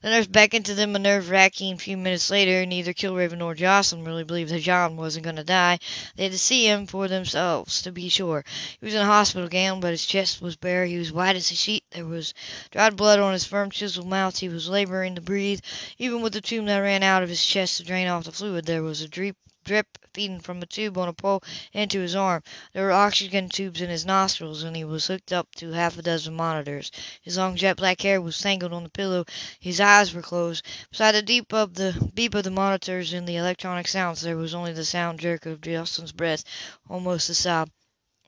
The 0.00 0.10
nurse 0.10 0.26
beckoned 0.26 0.66
to 0.66 0.74
them 0.74 0.96
a 0.96 0.98
nerve-wracking 0.98 1.78
few 1.78 1.96
minutes 1.96 2.28
later. 2.28 2.66
Neither 2.66 2.92
Kilraven 2.92 3.38
nor 3.38 3.54
Jocelyn 3.54 4.04
really 4.04 4.24
believed 4.24 4.50
that 4.50 4.58
John 4.60 4.96
wasn't 4.96 5.22
going 5.22 5.36
to 5.36 5.44
die. 5.44 5.78
They 6.16 6.24
had 6.24 6.32
to 6.32 6.38
see 6.38 6.66
him 6.66 6.88
for 6.88 7.06
themselves, 7.06 7.82
to 7.82 7.92
be 7.92 8.08
sure. 8.08 8.44
He 8.80 8.86
was 8.86 8.94
in 8.94 9.00
a 9.00 9.06
hospital 9.06 9.48
gown, 9.48 9.78
but 9.78 9.92
his 9.92 10.04
chest 10.04 10.42
was 10.42 10.56
bare. 10.56 10.86
He 10.86 10.98
was 10.98 11.12
white 11.12 11.36
as 11.36 11.52
a 11.52 11.54
sheet. 11.54 11.84
There 11.92 12.04
was 12.04 12.34
dried 12.72 12.96
blood 12.96 13.20
on 13.20 13.32
his 13.32 13.44
firm, 13.44 13.70
chiseled 13.70 14.08
mouth. 14.08 14.36
He 14.36 14.48
was 14.48 14.68
laboring 14.68 15.14
to 15.14 15.20
breathe. 15.20 15.60
Even 15.98 16.22
with 16.22 16.32
the 16.32 16.40
tube 16.40 16.66
that 16.66 16.78
ran 16.78 17.04
out 17.04 17.22
of 17.22 17.28
his 17.28 17.46
chest 17.46 17.76
to 17.76 17.84
drain 17.84 18.08
off 18.08 18.24
the 18.24 18.32
fluid, 18.32 18.64
there 18.64 18.82
was 18.82 19.02
a 19.02 19.08
drip 19.08 19.36
drip 19.64 19.98
feeding 20.14 20.40
from 20.40 20.62
a 20.62 20.66
tube 20.66 20.98
on 20.98 21.08
a 21.08 21.12
pole 21.12 21.42
into 21.72 22.00
his 22.00 22.14
arm. 22.14 22.42
There 22.72 22.84
were 22.84 22.92
oxygen 22.92 23.48
tubes 23.48 23.80
in 23.80 23.88
his 23.88 24.04
nostrils, 24.04 24.62
and 24.62 24.76
he 24.76 24.84
was 24.84 25.06
hooked 25.06 25.32
up 25.32 25.54
to 25.56 25.72
half 25.72 25.96
a 25.98 26.02
dozen 26.02 26.34
monitors. 26.34 26.90
His 27.22 27.38
long 27.38 27.56
jet 27.56 27.76
black 27.76 28.00
hair 28.00 28.20
was 28.20 28.38
tangled 28.38 28.72
on 28.72 28.82
the 28.84 28.90
pillow. 28.90 29.24
His 29.60 29.80
eyes 29.80 30.12
were 30.12 30.22
closed. 30.22 30.64
Beside 30.90 31.12
the 31.12 31.22
deep 31.22 31.52
of 31.52 31.74
the 31.74 32.10
beep 32.14 32.34
of 32.34 32.44
the 32.44 32.50
monitors 32.50 33.12
and 33.12 33.26
the 33.26 33.36
electronic 33.36 33.88
sounds, 33.88 34.20
there 34.20 34.36
was 34.36 34.54
only 34.54 34.72
the 34.72 34.84
sound 34.84 35.20
jerk 35.20 35.46
of 35.46 35.60
Jocelyn's 35.60 36.12
breath, 36.12 36.44
almost 36.88 37.30
a 37.30 37.34
sob. 37.34 37.70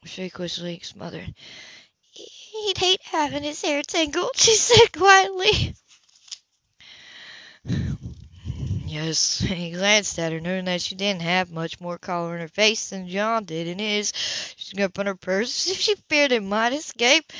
Frequently 0.06 0.80
smothered. 0.82 1.34
He'd 2.12 2.78
hate 2.78 3.02
having 3.02 3.42
his 3.42 3.60
hair 3.62 3.82
tangled, 3.82 4.30
she 4.36 4.54
said 4.54 4.92
quietly. 4.92 5.74
Yes, 8.94 9.40
he 9.48 9.72
glanced 9.72 10.20
at 10.20 10.30
her, 10.30 10.40
noting 10.40 10.66
that 10.66 10.80
she 10.80 10.94
didn't 10.94 11.22
have 11.22 11.50
much 11.50 11.80
more 11.80 11.98
color 11.98 12.36
in 12.36 12.40
her 12.42 12.46
face 12.46 12.90
than 12.90 13.08
John 13.08 13.44
did 13.44 13.66
in 13.66 13.80
his. 13.80 14.12
She 14.56 14.80
up 14.84 14.96
on 15.00 15.06
her 15.06 15.16
purse 15.16 15.66
as 15.66 15.72
if 15.72 15.80
she 15.80 15.96
feared 16.08 16.30
it 16.30 16.44
might 16.44 16.72
escape. 16.72 17.32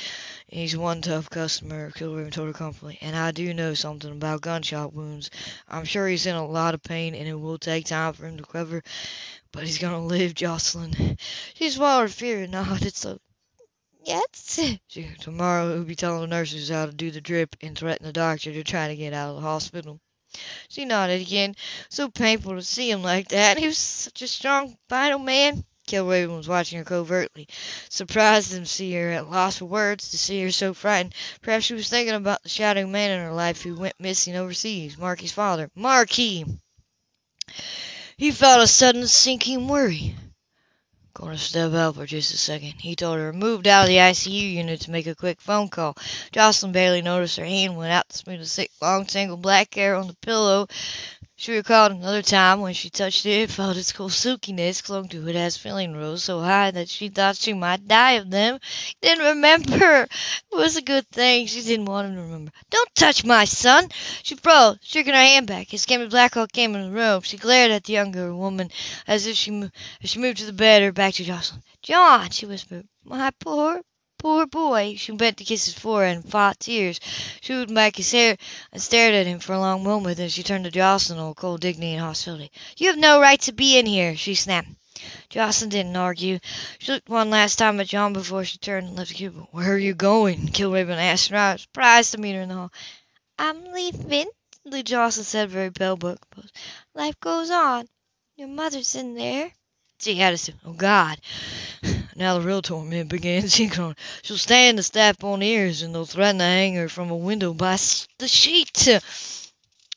He's 0.49 0.75
one 0.75 1.01
tough 1.01 1.29
customer, 1.29 1.91
Kilraven 1.91 2.31
told 2.31 2.47
her 2.47 2.53
comfortably, 2.53 2.97
and 2.99 3.15
I 3.15 3.31
do 3.31 3.53
know 3.53 3.73
something 3.73 4.11
about 4.11 4.41
gunshot 4.41 4.91
wounds. 4.91 5.29
I'm 5.65 5.85
sure 5.85 6.09
he's 6.09 6.25
in 6.25 6.35
a 6.35 6.45
lot 6.45 6.73
of 6.73 6.83
pain, 6.83 7.15
and 7.15 7.25
it 7.25 7.35
will 7.35 7.57
take 7.57 7.85
time 7.85 8.11
for 8.11 8.27
him 8.27 8.35
to 8.35 8.43
recover, 8.43 8.83
but 9.53 9.63
he's 9.63 9.77
gonna 9.77 10.05
live, 10.05 10.33
Jocelyn. 10.33 11.17
She 11.53 11.69
swallowed 11.69 12.11
fear 12.11 12.43
and 12.43 12.51
nodded 12.51 12.97
slowly. 12.97 13.21
Yes? 14.03 14.59
Tomorrow 15.21 15.73
he'll 15.73 15.83
be 15.85 15.95
telling 15.95 16.19
the 16.19 16.27
nurses 16.27 16.67
how 16.67 16.85
to 16.85 16.91
do 16.91 17.11
the 17.11 17.21
drip 17.21 17.55
and 17.61 17.77
threaten 17.77 18.05
the 18.05 18.11
doctor 18.11 18.51
to 18.51 18.63
try 18.65 18.89
to 18.89 18.95
get 18.97 19.13
out 19.13 19.29
of 19.29 19.35
the 19.37 19.41
hospital. 19.41 20.01
She 20.69 20.85
nodded 20.85 21.21
again. 21.21 21.55
So 21.89 22.09
painful 22.09 22.55
to 22.55 22.61
see 22.61 22.89
him 22.91 23.01
like 23.03 23.29
that. 23.29 23.57
He 23.57 23.67
was 23.67 23.77
such 23.77 24.21
a 24.21 24.27
strong, 24.27 24.77
vital 24.89 25.19
man. 25.19 25.63
Kilraven 25.87 26.35
was 26.35 26.47
watching 26.47 26.79
her 26.79 26.83
covertly, 26.83 27.47
surprised 27.89 28.51
to 28.51 28.65
see 28.65 28.93
her 28.93 29.11
at 29.11 29.29
loss 29.29 29.59
for 29.59 29.65
words, 29.65 30.09
to 30.09 30.17
see 30.17 30.41
her 30.41 30.51
so 30.51 30.73
frightened. 30.73 31.13
Perhaps 31.41 31.65
she 31.65 31.75
was 31.75 31.87
thinking 31.89 32.15
about 32.15 32.41
the 32.41 32.49
shadowy 32.49 32.85
man 32.85 33.11
in 33.11 33.23
her 33.23 33.33
life 33.33 33.61
who 33.61 33.75
went 33.75 33.99
missing 33.99 34.35
overseas, 34.35 34.97
Marky's 34.97 35.31
father. 35.31 35.69
Marky! 35.75 36.45
He 38.17 38.31
felt 38.31 38.63
a 38.63 38.67
sudden 38.67 39.07
sinking 39.07 39.67
worry. 39.67 40.15
Gonna 41.15 41.37
step 41.37 41.73
out 41.73 41.95
for 41.95 42.05
just 42.05 42.33
a 42.33 42.37
second, 42.37 42.73
he 42.81 42.93
told 42.93 43.17
her, 43.19 43.31
moved 43.31 43.67
out 43.67 43.83
of 43.83 43.87
the 43.87 43.95
ICU 43.95 44.53
unit 44.53 44.81
to 44.81 44.91
make 44.91 45.07
a 45.07 45.15
quick 45.15 45.39
phone 45.39 45.69
call. 45.69 45.95
Jocelyn 46.33 46.73
barely 46.73 47.01
noticed 47.01 47.37
her 47.37 47.45
hand 47.45 47.77
went 47.77 47.93
out 47.93 48.09
to 48.09 48.17
smooth 48.17 48.39
the 48.41 48.45
thick, 48.45 48.69
long, 48.81 49.05
tangled 49.05 49.41
black 49.41 49.73
hair 49.73 49.95
on 49.95 50.07
the 50.07 50.13
pillow. 50.15 50.67
She 51.37 51.51
recalled 51.51 51.91
another 51.91 52.21
time 52.21 52.61
when 52.61 52.73
she 52.73 52.89
touched 52.89 53.25
it, 53.25 53.51
felt 53.51 53.75
its 53.75 53.91
cool 53.91 54.09
silkiness 54.09 54.81
clung 54.81 55.09
to 55.09 55.27
it 55.27 55.35
as 55.35 55.57
feeling 55.57 55.93
rose 55.93 56.23
so 56.23 56.39
high 56.39 56.71
that 56.71 56.87
she 56.89 57.09
thought 57.09 57.35
she 57.35 57.51
might 57.53 57.87
die 57.87 58.13
of 58.13 58.29
them. 58.29 58.59
Didn't 59.01 59.25
remember. 59.25 60.03
It 60.03 60.55
was 60.55 60.77
a 60.77 60.81
good 60.81 61.07
thing 61.09 61.47
she 61.47 61.61
didn't 61.61 61.85
want 61.87 62.07
him 62.07 62.15
to 62.15 62.21
remember. 62.21 62.51
Don't 62.69 62.95
touch 62.95 63.25
my 63.25 63.43
son! 63.43 63.89
She 64.23 64.35
froze, 64.35 64.77
striking 64.81 65.13
her 65.13 65.19
hand 65.19 65.47
back. 65.47 65.73
As 65.73 65.85
Cammy 65.85 66.09
Blackhawk 66.09 66.53
came 66.53 66.73
in 66.73 66.83
the 66.83 66.91
room, 66.91 67.21
she 67.21 67.35
glared 67.37 67.71
at 67.71 67.83
the 67.83 67.93
younger 67.93 68.33
woman 68.33 68.71
as 69.05 69.27
if 69.27 69.35
she, 69.35 69.69
as 70.01 70.09
she 70.09 70.19
moved 70.19 70.37
to 70.37 70.45
the 70.45 70.53
bed 70.53 70.83
or 70.83 70.93
back 70.93 71.15
to 71.15 71.25
Jocelyn. 71.25 71.61
John, 71.81 72.29
she 72.29 72.45
whispered, 72.45 72.87
my 73.03 73.31
poor, 73.41 73.81
poor 74.25 74.47
boy. 74.47 74.95
She 74.97 75.11
bent 75.11 75.37
to 75.37 75.43
kiss 75.43 75.65
his 75.65 75.75
forehead 75.75 76.15
and 76.15 76.27
fought 76.27 76.59
tears. 76.59 76.99
She 77.41 77.53
smoothed 77.53 77.75
back 77.75 77.95
his 77.95 78.11
hair 78.11 78.37
and 78.71 78.81
stared 78.81 79.13
at 79.13 79.27
him 79.27 79.37
for 79.37 79.53
a 79.53 79.59
long 79.59 79.83
moment. 79.83 80.17
Then 80.17 80.29
she 80.29 80.41
turned 80.41 80.63
to 80.63 80.71
Jocelyn 80.71 81.27
with 81.27 81.37
cold 81.37 81.61
dignity 81.61 81.93
and 81.93 82.01
hostility. 82.01 82.51
You 82.75 82.87
have 82.87 82.97
no 82.97 83.21
right 83.21 83.39
to 83.41 83.53
be 83.53 83.77
in 83.77 83.85
here, 83.85 84.15
she 84.15 84.33
snapped. 84.33 84.69
Jocelyn 85.29 85.69
didn't 85.69 85.95
argue. 85.95 86.39
She 86.79 86.91
looked 86.91 87.07
one 87.07 87.29
last 87.29 87.57
time 87.57 87.79
at 87.79 87.85
John 87.85 88.13
before 88.13 88.43
she 88.45 88.57
turned 88.57 88.87
and 88.87 88.97
left 88.97 89.09
the 89.09 89.15
cubicle. 89.15 89.47
Where 89.51 89.73
are 89.73 89.77
you 89.77 89.93
going? 89.93 90.47
Kilraven 90.55 90.97
asked 90.97 91.29
her. 91.29 91.37
I 91.37 91.51
was 91.51 91.61
surprised 91.61 92.13
to 92.13 92.17
meet 92.17 92.33
her 92.33 92.41
in 92.41 92.49
the 92.49 92.55
hall. 92.55 92.73
I'm 93.37 93.63
leaving, 93.71 94.25
Jocelyn 94.85 95.23
said, 95.23 95.51
very 95.51 95.69
pale 95.69 95.97
but 95.97 96.19
composed. 96.19 96.55
Life 96.95 97.19
goes 97.19 97.51
on. 97.51 97.87
Your 98.37 98.47
mother's 98.47 98.95
in 98.95 99.13
there. 99.13 99.51
She 99.99 100.19
soon. 100.37 100.55
Oh, 100.65 100.73
God. 100.73 101.19
Now 102.17 102.39
the 102.39 102.47
real 102.47 102.61
torment 102.61 103.09
begins. 103.09 103.53
She 103.55 103.67
groaned. 103.67 103.97
She'll 104.23 104.37
stand 104.37 104.77
the 104.77 104.83
staff 104.83 105.21
on 105.23 105.43
ears, 105.43 105.81
and 105.81 105.93
they'll 105.93 106.05
threaten 106.05 106.39
to 106.39 106.45
hang 106.45 106.75
her 106.75 106.87
from 106.87 107.11
a 107.11 107.15
window 107.15 107.53
by 107.53 107.77
the 108.17 108.27
sheet. 108.27 108.87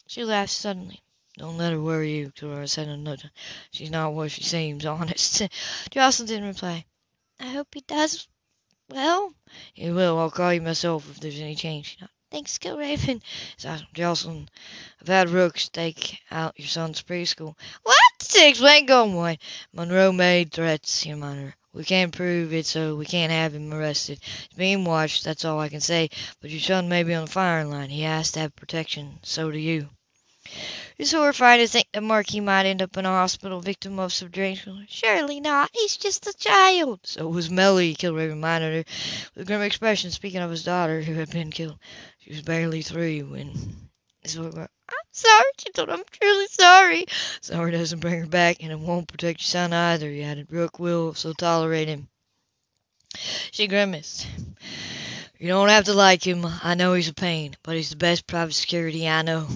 She 0.09 0.25
laughed 0.25 0.51
suddenly. 0.51 1.01
Don't 1.37 1.59
let 1.59 1.73
her 1.73 1.81
worry 1.81 2.17
you, 2.17 2.33
Dolores 2.35 2.73
said 2.73 2.89
another. 2.89 3.31
She's 3.71 3.93
not 3.93 4.15
what 4.15 4.33
she 4.33 4.43
seems, 4.43 4.85
honest. 4.87 5.43
Jocelyn 5.91 6.27
didn't 6.27 6.49
reply. 6.49 6.85
I 7.39 7.51
hope 7.51 7.69
he 7.73 7.83
does 7.83 8.27
well. 8.89 9.33
He 9.73 9.91
will. 9.91 10.19
I'll 10.19 10.33
call 10.33 10.53
you 10.53 10.61
myself 10.61 11.09
if 11.09 11.21
there's 11.21 11.39
any 11.39 11.55
change. 11.55 11.99
Thanks, 12.33 12.59
Kilraven. 12.59 13.23
So, 13.57 13.77
Jocelyn, 13.95 14.49
I've 15.01 15.09
had 15.09 15.31
Rook 15.31 15.59
stake 15.59 16.19
out 16.33 16.59
your 16.59 16.69
son's 16.69 17.01
preschool. 17.03 17.55
What? 17.85 17.97
To 18.19 18.49
explain, 18.49 18.87
go 18.87 19.05
White. 19.05 19.41
Monroe 19.73 20.11
made 20.11 20.53
threats, 20.53 21.07
reminded 21.07 21.45
her. 21.45 21.55
We 21.75 21.85
can't 21.85 22.15
prove 22.15 22.53
it, 22.53 22.67
so 22.67 22.97
we 22.97 23.05
can't 23.05 23.31
have 23.31 23.55
him 23.55 23.73
arrested. 23.73 24.21
He's 24.23 24.57
being 24.57 24.85
watched, 24.85 25.25
that's 25.25 25.45
all 25.45 25.61
I 25.61 25.69
can 25.69 25.81
say. 25.81 26.11
But 26.41 26.51
your 26.51 26.61
son 26.61 26.89
may 26.89 27.03
be 27.03 27.15
on 27.15 27.27
the 27.27 27.31
firing 27.31 27.71
line. 27.71 27.91
He 27.91 28.03
has 28.03 28.33
to 28.33 28.41
have 28.41 28.57
protection. 28.57 29.19
So 29.23 29.51
do 29.51 29.59
you. 29.59 29.89
It's 30.97 31.13
horrifying 31.13 31.61
to 31.61 31.69
think 31.69 31.87
that 31.93 32.03
Marky 32.03 32.41
might 32.41 32.67
end 32.67 32.83
up 32.83 32.97
in 32.97 33.05
a 33.05 33.11
hospital 33.11 33.61
victim 33.61 33.99
of 33.99 34.13
subterranean. 34.13 34.87
Surely 34.89 35.41
not. 35.41 35.71
He's 35.73 35.97
just 35.97 36.27
a 36.27 36.33
child. 36.33 37.01
So 37.05 37.29
was 37.29 37.51
Melly, 37.51 37.95
Kilraven 37.95 38.31
reminded 38.31 38.73
her, 38.73 38.93
with 39.35 39.43
a 39.43 39.45
grim 39.45 39.63
expression, 39.63 40.11
speaking 40.11 40.41
of 40.41 40.51
his 40.51 40.65
daughter 40.65 41.03
who 41.03 41.15
had 41.15 41.31
been 41.31 41.51
killed. 41.51 41.79
She 42.19 42.31
was 42.31 42.43
barely 42.43 42.83
three 42.83 43.23
when. 43.23 43.53
Sorry, 45.19 45.51
she 45.59 45.73
told 45.73 45.89
him. 45.89 45.97
I'm 45.99 46.05
truly 46.13 46.47
sorry. 46.49 47.07
sorry 47.41 47.73
doesn't 47.73 47.99
bring 47.99 48.21
her 48.21 48.27
back, 48.27 48.63
and 48.63 48.71
it 48.71 48.79
won't 48.79 49.09
protect 49.09 49.41
your 49.41 49.47
son 49.47 49.73
either, 49.73 50.09
he 50.09 50.23
added. 50.23 50.47
Brooke 50.47 50.79
will, 50.79 51.15
so 51.15 51.33
tolerate 51.33 51.89
him. 51.89 52.09
She 53.51 53.67
grimaced. 53.67 54.29
You 55.39 55.49
don't 55.49 55.71
have 55.71 55.87
to 55.87 55.95
like 55.95 56.25
him. 56.25 56.47
I 56.63 56.75
know 56.75 56.95
he's 56.95 57.09
a 57.09 57.15
pain, 57.15 57.57
but 57.65 57.75
he's 57.75 57.91
the 57.91 57.97
best 57.97 58.29
private 58.29 58.55
security 58.55 59.09
I 59.09 59.23
know. 59.23 59.49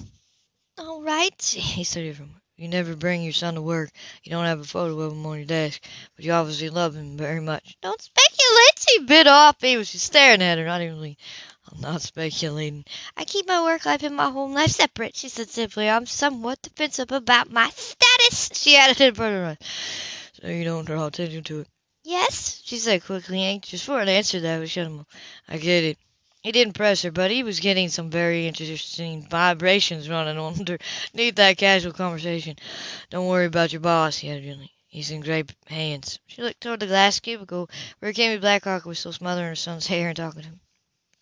All 0.77 1.01
right. 1.01 1.41
He 1.41 1.85
studied 1.85 2.17
from. 2.17 2.35
You 2.57 2.67
never 2.67 2.95
bring 2.95 3.23
your 3.23 3.33
son 3.33 3.55
to 3.55 3.61
work. 3.61 3.89
You 4.23 4.31
don't 4.31 4.45
have 4.45 4.59
a 4.59 4.65
photo 4.65 4.99
of 4.99 5.13
him 5.13 5.25
on 5.25 5.37
your 5.37 5.45
desk, 5.45 5.81
but 6.15 6.25
you 6.25 6.33
obviously 6.33 6.69
love 6.69 6.95
him 6.95 7.17
very 7.17 7.39
much. 7.39 7.77
Don't 7.81 8.01
speculate. 8.01 8.79
She 8.79 9.05
bit 9.05 9.27
off. 9.27 9.61
He 9.61 9.77
was 9.77 9.91
just 9.91 10.05
staring 10.05 10.41
at 10.41 10.57
her, 10.57 10.65
not 10.65 10.81
even 10.81 10.95
really. 10.95 11.17
I'm 11.73 11.81
not 11.81 12.01
speculating. 12.03 12.85
I 13.17 13.25
keep 13.25 13.47
my 13.47 13.63
work 13.63 13.85
life 13.85 14.03
and 14.03 14.15
my 14.15 14.29
home 14.29 14.53
life 14.53 14.71
separate, 14.71 15.15
she 15.15 15.27
said 15.27 15.49
simply. 15.49 15.89
I'm 15.89 16.05
somewhat 16.05 16.61
defensive 16.61 17.11
about 17.11 17.51
my 17.51 17.69
status, 17.69 18.51
she 18.53 18.77
added 18.77 19.01
in 19.01 19.15
front 19.15 19.35
of 19.35 19.41
her. 19.41 19.57
So 20.33 20.49
you 20.49 20.65
don't 20.65 20.85
draw 20.85 21.07
attention 21.07 21.43
to 21.45 21.61
it. 21.61 21.67
Yes, 22.03 22.61
She 22.63 22.77
said 22.77 23.03
quickly, 23.03 23.41
anxious 23.41 23.81
for 23.81 23.99
an 23.99 24.09
answer 24.09 24.39
that 24.41 24.67
him 24.69 24.99
up. 24.99 25.07
I 25.47 25.57
get 25.57 25.83
it. 25.83 25.97
He 26.43 26.51
didn't 26.51 26.73
press 26.73 27.01
her, 27.03 27.11
but 27.11 27.31
he 27.31 27.41
was 27.41 27.59
getting 27.59 27.89
some 27.89 28.09
very 28.09 28.45
interesting 28.45 29.25
vibrations 29.27 30.09
running 30.09 30.37
underneath 30.39 31.35
that 31.35 31.57
casual 31.57 31.93
conversation. 31.93 32.57
Don't 33.09 33.27
worry 33.27 33.45
about 33.45 33.73
your 33.73 33.79
boss, 33.79 34.17
he 34.17 34.29
added 34.29 34.43
gently. 34.43 34.71
He's 34.87 35.09
in 35.09 35.21
great 35.21 35.51
hands. 35.65 36.19
She 36.27 36.43
looked 36.43 36.61
toward 36.61 36.81
the 36.81 36.87
glass 36.87 37.19
cubicle 37.19 37.67
where 37.97 38.13
Cammy 38.13 38.39
Blackhawk 38.39 38.85
was 38.85 38.99
still 38.99 39.13
smothering 39.13 39.47
her 39.47 39.55
son's 39.55 39.87
hair 39.87 40.09
and 40.09 40.17
talking 40.17 40.41
to 40.41 40.47
him. 40.49 40.59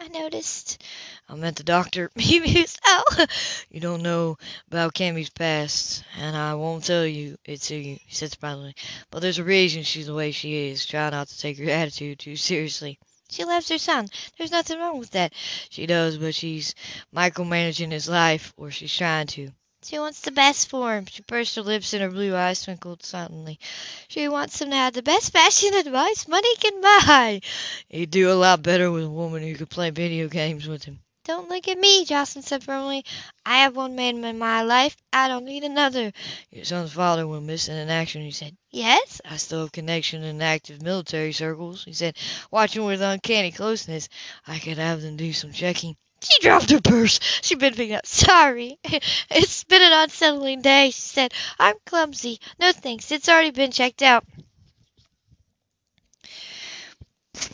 I 0.03 0.07
noticed. 0.07 0.81
I 1.29 1.35
met 1.35 1.55
the 1.57 1.63
doctor. 1.63 2.09
He 2.15 2.39
mused. 2.39 2.79
Oh, 2.83 3.25
you 3.69 3.79
don't 3.79 4.01
know 4.01 4.39
about 4.67 4.95
Cammy's 4.95 5.29
past, 5.29 6.03
and 6.17 6.35
I 6.35 6.55
won't 6.55 6.85
tell 6.85 7.05
you 7.05 7.37
it 7.45 7.61
to 7.61 7.75
you, 7.75 7.99
he 8.07 8.15
said 8.15 8.31
surprisingly. 8.31 8.75
But 9.11 9.19
there's 9.19 9.37
a 9.37 9.43
reason 9.43 9.83
she's 9.83 10.07
the 10.07 10.15
way 10.15 10.31
she 10.31 10.69
is. 10.69 10.87
Try 10.87 11.11
not 11.11 11.27
to 11.27 11.37
take 11.37 11.59
her 11.59 11.69
attitude 11.69 12.17
too 12.17 12.35
seriously. 12.35 12.97
She 13.29 13.43
loves 13.45 13.69
her 13.69 13.77
son. 13.77 14.09
There's 14.39 14.49
nothing 14.51 14.79
wrong 14.79 14.97
with 14.97 15.11
that. 15.11 15.33
She 15.69 15.85
does, 15.85 16.17
but 16.17 16.33
she's 16.33 16.73
micromanaging 17.15 17.91
his 17.91 18.09
life, 18.09 18.53
or 18.57 18.71
she's 18.71 18.97
trying 18.97 19.27
to. 19.27 19.51
She 19.83 19.97
wants 19.97 20.21
the 20.21 20.31
best 20.31 20.69
for 20.69 20.95
him. 20.95 21.07
She 21.07 21.23
pursed 21.23 21.55
her 21.55 21.63
lips 21.63 21.93
and 21.93 22.03
her 22.03 22.09
blue 22.09 22.35
eyes 22.35 22.63
twinkled 22.63 23.03
silently. 23.03 23.59
She 24.07 24.27
wants 24.27 24.61
him 24.61 24.69
to 24.69 24.75
have 24.75 24.93
the 24.93 25.01
best 25.01 25.33
fashion 25.33 25.73
advice 25.73 26.27
money 26.27 26.55
can 26.57 26.81
buy. 26.81 27.41
He'd 27.89 28.11
do 28.11 28.31
a 28.31 28.35
lot 28.35 28.61
better 28.61 28.91
with 28.91 29.05
a 29.05 29.09
woman 29.09 29.41
who 29.41 29.55
could 29.55 29.71
play 29.71 29.89
video 29.89 30.27
games 30.27 30.67
with 30.67 30.83
him. 30.83 30.99
Don't 31.23 31.49
look 31.49 31.67
at 31.67 31.79
me, 31.79 32.05
Jocelyn 32.05 32.43
said 32.43 32.63
firmly. 32.63 33.05
I 33.45 33.57
have 33.63 33.75
one 33.75 33.95
man 33.95 34.23
in 34.23 34.37
my 34.37 34.61
life. 34.61 34.97
I 35.11 35.27
don't 35.27 35.45
need 35.45 35.63
another. 35.63 36.11
Your 36.51 36.65
son's 36.65 36.93
father 36.93 37.27
went 37.27 37.45
missing 37.45 37.75
in 37.75 37.89
action, 37.89 38.21
he 38.21 38.31
said. 38.31 38.55
Yes? 38.69 39.19
I 39.25 39.37
still 39.37 39.61
have 39.61 39.71
connection 39.71 40.23
in 40.23 40.41
active 40.41 40.81
military 40.81 41.31
circles, 41.31 41.83
he 41.85 41.93
said, 41.93 42.17
watching 42.51 42.85
with 42.85 43.01
uncanny 43.01 43.51
closeness. 43.51 44.09
I 44.45 44.59
could 44.59 44.77
have 44.77 45.01
them 45.01 45.15
do 45.15 45.33
some 45.33 45.51
checking. 45.51 45.95
She 46.21 46.39
dropped 46.41 46.69
her 46.69 46.81
purse. 46.81 47.19
She 47.41 47.55
been 47.55 47.73
picking 47.73 47.95
up. 47.95 48.05
Sorry. 48.05 48.77
It's 49.31 49.63
been 49.63 49.81
an 49.81 49.93
unsettling 49.93 50.61
day, 50.61 50.91
she 50.91 51.01
said. 51.01 51.33
I'm 51.59 51.75
clumsy. 51.85 52.39
No 52.59 52.71
thanks. 52.71 53.11
It's 53.11 53.27
already 53.27 53.51
been 53.51 53.71
checked 53.71 54.01
out. 54.01 54.23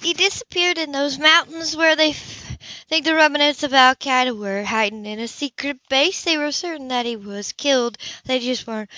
He 0.01 0.13
disappeared 0.13 0.77
in 0.77 0.91
those 0.91 1.17
mountains 1.17 1.75
where 1.75 1.95
they 1.95 2.13
think 2.13 3.05
the 3.05 3.15
remnants 3.15 3.63
of 3.63 3.73
Al 3.73 3.95
Qaeda 3.95 4.37
were 4.37 4.63
hiding 4.63 5.05
in 5.05 5.19
a 5.19 5.27
secret 5.27 5.79
base. 5.89 6.23
They 6.23 6.37
were 6.37 6.51
certain 6.51 6.89
that 6.89 7.05
he 7.05 7.15
was 7.15 7.53
killed. 7.53 7.97
They 8.25 8.39
just 8.39 8.67
weren't. 8.67 8.89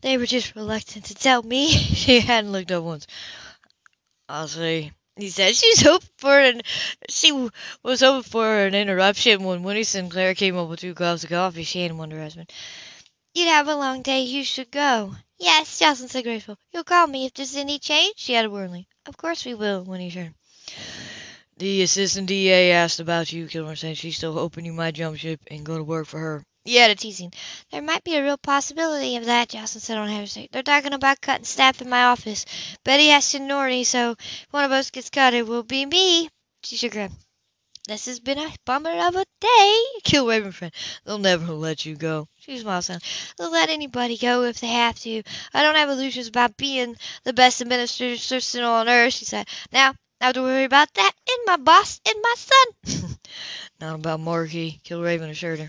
They 0.00 0.18
were 0.18 0.26
just 0.26 0.56
reluctant 0.56 1.06
to 1.06 1.14
tell 1.14 1.42
me. 1.42 1.70
She 2.02 2.20
hadn't 2.20 2.52
looked 2.52 2.72
up 2.72 2.82
once. 2.82 3.06
I'll 4.28 4.48
say, 4.48 4.92
He 5.16 5.28
said 5.28 5.54
she's 5.54 5.82
hoping 5.82 6.08
for 6.16 6.40
an 6.40 6.62
she 7.08 7.32
was 7.82 8.00
hoping 8.00 8.22
for 8.22 8.66
an 8.66 8.74
interruption 8.74 9.44
when 9.44 9.62
Winnie 9.62 9.84
Sinclair 9.84 10.34
came 10.34 10.56
up 10.56 10.68
with 10.68 10.80
two 10.80 10.94
cups 10.94 11.24
of 11.24 11.30
coffee. 11.30 11.64
She 11.64 11.86
one 11.90 12.10
to 12.10 12.16
her 12.16 12.22
husband. 12.22 12.50
You'd 13.34 13.48
have 13.48 13.68
a 13.68 13.74
long 13.74 14.02
day. 14.02 14.22
You 14.22 14.42
should 14.42 14.70
go. 14.70 15.14
Yes, 15.38 15.78
Jocelyn 15.78 16.08
said 16.08 16.24
graceful. 16.24 16.56
You'll 16.72 16.84
call 16.84 17.06
me 17.06 17.26
if 17.26 17.34
there's 17.34 17.56
any 17.56 17.78
change, 17.78 18.14
she 18.16 18.36
added 18.36 18.50
warmly. 18.50 18.88
Of 19.06 19.16
course 19.16 19.44
we 19.44 19.54
will, 19.54 19.82
Winnie 19.84 20.08
assured. 20.08 20.34
The 21.56 21.82
assistant 21.82 22.28
DA 22.28 22.72
asked 22.72 23.00
about 23.00 23.32
you, 23.32 23.46
Kilmer 23.48 23.76
said. 23.76 23.98
She's 23.98 24.16
still 24.16 24.32
hoping 24.32 24.64
you 24.64 24.72
might 24.72 24.94
jump 24.94 25.16
ship 25.16 25.40
and 25.50 25.64
go 25.64 25.76
to 25.76 25.84
work 25.84 26.06
for 26.06 26.18
her. 26.18 26.44
He 26.64 26.78
added, 26.78 27.00
teasing. 27.00 27.32
There 27.70 27.82
might 27.82 28.04
be 28.04 28.14
a 28.14 28.22
real 28.22 28.38
possibility 28.38 29.16
of 29.16 29.24
that, 29.24 29.48
Jocelyn 29.48 29.80
said 29.80 29.98
on 29.98 30.08
hesitate. 30.08 30.52
They're 30.52 30.62
talking 30.62 30.92
about 30.92 31.20
cutting 31.20 31.44
staff 31.44 31.82
in 31.82 31.88
my 31.88 32.04
office. 32.04 32.46
Betty 32.84 33.08
has 33.08 33.24
seniority, 33.24 33.82
so 33.82 34.12
if 34.12 34.46
one 34.52 34.64
of 34.64 34.70
us 34.70 34.90
gets 34.90 35.10
cut, 35.10 35.34
it 35.34 35.46
will 35.46 35.64
be 35.64 35.84
me. 35.84 36.28
She 36.62 36.76
shook 36.76 36.94
her 36.94 37.00
head. 37.00 37.12
This 37.88 38.06
has 38.06 38.20
been 38.20 38.38
a 38.38 38.54
bummer 38.64 38.92
of 39.08 39.16
a 39.16 39.24
day. 39.40 39.84
Kilraven 40.04 40.54
friend. 40.54 40.72
They'll 41.04 41.18
never 41.18 41.52
let 41.52 41.84
you 41.84 41.96
go. 41.96 42.28
She 42.38 42.56
smiled 42.58 42.84
son. 42.84 43.00
They'll 43.36 43.50
let 43.50 43.70
anybody 43.70 44.16
go 44.16 44.44
if 44.44 44.60
they 44.60 44.68
have 44.68 45.00
to. 45.00 45.24
I 45.52 45.64
don't 45.64 45.74
have 45.74 45.88
illusions 45.88 46.28
about 46.28 46.56
being 46.56 46.94
the 47.24 47.32
best 47.32 47.60
administrator 47.60 48.64
on 48.64 48.88
earth, 48.88 49.14
she 49.14 49.24
said. 49.24 49.48
Now, 49.72 49.94
I 50.20 50.26
have 50.26 50.34
to 50.34 50.42
worry 50.42 50.62
about 50.62 50.94
that 50.94 51.12
and 51.28 51.38
my 51.44 51.56
boss 51.56 52.00
and 52.06 52.14
my 52.22 52.34
son. 52.36 53.16
Not 53.80 53.96
about 53.96 54.20
Marky, 54.20 54.80
Kilraven 54.84 55.30
assured 55.30 55.58
her. 55.58 55.68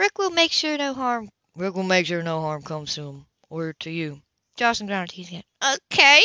Rick 0.00 0.16
will 0.16 0.30
make 0.30 0.50
sure 0.50 0.78
no 0.78 0.94
harm. 0.94 1.28
Rick 1.54 1.74
will 1.74 1.82
make 1.82 2.06
sure 2.06 2.22
no 2.22 2.40
harm 2.40 2.62
comes 2.62 2.94
to 2.94 3.02
him 3.02 3.26
or 3.50 3.74
to 3.80 3.90
you. 3.90 4.22
Jocelyn 4.56 4.86
ground 4.86 5.10
her 5.10 5.14
teeth 5.14 5.28
again. 5.28 5.42
Okay. 5.74 6.22